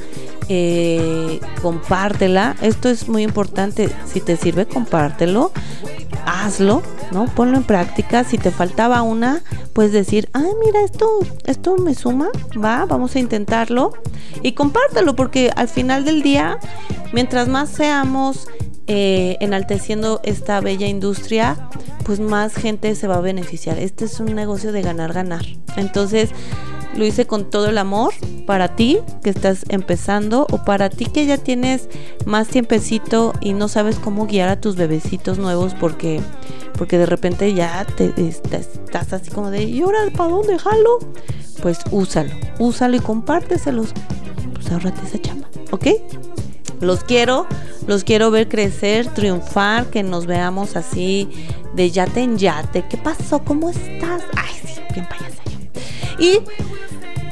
Eh, 0.48 1.40
compártela. 1.62 2.56
Esto 2.60 2.88
es 2.88 3.08
muy 3.08 3.22
importante. 3.22 3.90
Si 4.06 4.20
te 4.20 4.36
sirve, 4.36 4.66
compártelo. 4.66 5.52
Hazlo, 6.26 6.82
¿no? 7.10 7.26
Ponlo 7.26 7.56
en 7.56 7.64
práctica. 7.64 8.24
Si 8.24 8.38
te 8.38 8.50
faltaba 8.50 9.02
una, 9.02 9.42
puedes 9.72 9.92
decir, 9.92 10.28
ay, 10.32 10.50
mira, 10.64 10.82
esto, 10.82 11.20
esto 11.44 11.76
me 11.76 11.94
suma, 11.94 12.28
va, 12.62 12.84
vamos 12.86 13.16
a 13.16 13.18
intentarlo. 13.18 13.92
Y 14.42 14.52
compártelo, 14.52 15.16
porque 15.16 15.50
al 15.54 15.68
final 15.68 16.04
del 16.04 16.22
día, 16.22 16.58
mientras 17.12 17.48
más 17.48 17.70
seamos 17.70 18.48
eh, 18.94 19.38
enalteciendo 19.40 20.20
esta 20.22 20.60
bella 20.60 20.86
industria, 20.86 21.70
pues 22.04 22.20
más 22.20 22.52
gente 22.54 22.94
se 22.94 23.08
va 23.08 23.14
a 23.16 23.20
beneficiar. 23.22 23.78
Este 23.78 24.04
es 24.04 24.20
un 24.20 24.34
negocio 24.34 24.70
de 24.70 24.82
ganar, 24.82 25.14
ganar. 25.14 25.46
Entonces, 25.78 26.28
lo 26.94 27.06
hice 27.06 27.26
con 27.26 27.50
todo 27.50 27.70
el 27.70 27.78
amor 27.78 28.12
para 28.46 28.76
ti 28.76 28.98
que 29.24 29.30
estás 29.30 29.64
empezando 29.70 30.46
o 30.50 30.62
para 30.66 30.90
ti 30.90 31.06
que 31.06 31.24
ya 31.24 31.38
tienes 31.38 31.88
más 32.26 32.48
tiempecito 32.48 33.32
y 33.40 33.54
no 33.54 33.68
sabes 33.68 33.96
cómo 33.96 34.26
guiar 34.26 34.50
a 34.50 34.60
tus 34.60 34.76
bebecitos 34.76 35.38
nuevos 35.38 35.72
porque 35.72 36.20
porque 36.76 36.98
de 36.98 37.06
repente 37.06 37.54
ya 37.54 37.86
te 37.96 38.12
estás, 38.18 38.68
así 39.14 39.30
como 39.30 39.50
de 39.50 39.62
¿y 39.62 39.80
ahora 39.80 40.00
para 40.14 40.28
dónde 40.28 40.58
jalo? 40.58 40.98
Pues 41.62 41.78
úsalo, 41.92 42.34
úsalo 42.58 42.96
y 42.96 43.00
compárteselos. 43.00 43.94
Pues 44.52 44.70
ahorrate 44.70 45.00
esa 45.06 45.18
chamba, 45.18 45.48
¿ok? 45.70 45.86
Los 46.82 47.04
quiero, 47.04 47.46
los 47.86 48.02
quiero 48.02 48.30
ver 48.32 48.48
crecer, 48.48 49.06
triunfar, 49.06 49.86
que 49.86 50.02
nos 50.02 50.26
veamos 50.26 50.76
así 50.76 51.30
de 51.74 51.90
yate 51.90 52.22
en 52.22 52.36
yate. 52.36 52.84
¿Qué 52.90 52.96
pasó? 52.96 53.38
¿Cómo 53.38 53.70
estás? 53.70 54.22
Ay, 54.36 54.52
sí, 54.64 54.80
bien 54.92 55.08
payasa 55.08 55.42
Y 56.18 56.40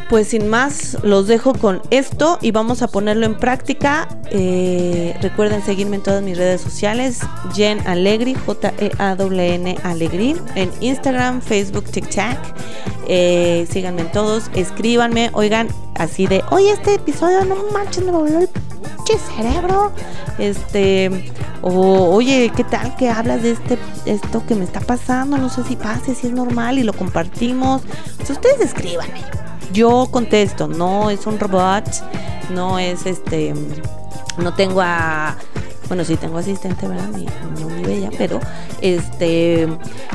pues 0.09 0.29
sin 0.29 0.49
más, 0.49 0.99
los 1.03 1.29
dejo 1.29 1.53
con 1.53 1.83
esto 1.91 2.39
y 2.41 2.51
vamos 2.51 2.83
a 2.83 2.89
ponerlo 2.89 3.27
en 3.27 3.37
práctica. 3.37 4.09
Eh, 4.31 5.17
recuerden 5.21 5.65
seguirme 5.65 5.97
en 5.97 6.03
todas 6.03 6.23
mis 6.23 6.37
redes 6.37 6.61
sociales, 6.61 7.21
Jen 7.55 7.79
Alegri, 7.87 8.35
J-E-A-W-N 8.35 9.79
Alegri, 9.85 10.37
en 10.57 10.71
Instagram, 10.81 11.41
Facebook, 11.41 11.85
TikTok. 11.85 12.39
Eh, 13.07 13.67
síganme 13.71 14.03
en 14.03 14.13
todos, 14.13 14.51
escríbanme, 14.55 15.31
oigan, 15.33 15.69
así 15.97 16.27
de, 16.27 16.43
oye, 16.51 16.73
este 16.73 16.95
episodio 16.95 17.45
no 17.45 17.57
manches, 17.73 18.05
me 18.05 18.11
volvió 18.11 18.41
el 18.41 18.49
cerebro. 19.18 19.92
Este, 20.38 21.31
o 21.62 22.14
oye, 22.14 22.51
¿qué 22.57 22.64
tal 22.64 22.96
que 22.96 23.11
hablas 23.11 23.42
de 23.42 23.53
este 23.53 23.79
esto 24.07 24.44
que 24.46 24.55
me 24.55 24.64
está 24.64 24.81
pasando? 24.81 25.37
No 25.37 25.49
sé 25.49 25.64
si 25.64 25.77
pase, 25.77 26.14
si 26.14 26.29
es 26.29 26.33
normal 26.33 26.79
y 26.79 26.83
lo 26.83 26.92
compartimos. 26.92 27.83
Ustedes 28.29 28.61
escríbanme 28.61 29.20
yo 29.73 30.09
contesto, 30.11 30.68
no 30.68 31.11
es 31.11 31.27
un 31.27 31.38
robot, 31.38 31.85
no 32.51 32.79
es 32.79 33.07
este, 33.07 33.55
no 34.38 34.55
tengo 34.55 34.81
a, 34.81 35.37
bueno, 35.88 36.05
sí 36.05 36.16
tengo 36.16 36.38
asistente, 36.38 36.88
¿verdad? 36.88 37.09
Mi, 37.09 37.27
no 37.61 37.68
mi 37.68 37.83
bella, 37.83 38.11
pero 38.16 38.40
este, 38.81 39.68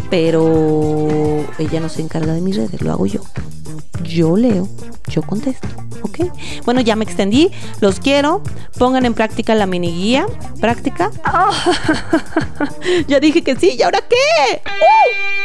pero 0.10 1.46
ella 1.58 1.80
no 1.80 1.90
se 1.90 2.02
encarga 2.02 2.34
de 2.34 2.42
mis 2.42 2.58
redes, 2.58 2.82
lo 2.82 2.92
hago 2.92 3.06
yo. 3.06 3.22
Yo 4.04 4.36
leo, 4.36 4.68
yo 5.10 5.22
contesto, 5.22 5.68
¿ok? 6.02 6.32
Bueno, 6.66 6.82
ya 6.82 6.96
me 6.96 7.04
extendí, 7.04 7.52
los 7.80 8.00
quiero, 8.00 8.42
pongan 8.78 9.06
en 9.06 9.14
práctica 9.14 9.56
la 9.56 9.66
mini 9.66 9.92
guía, 9.92 10.26
práctica. 10.60 11.12
ya 13.08 13.20
dije 13.20 13.44
que 13.44 13.56
sí, 13.56 13.76
¿y 13.78 13.84
ahora 13.84 14.00
qué? 14.08 14.62
¡Uh! 14.66 15.45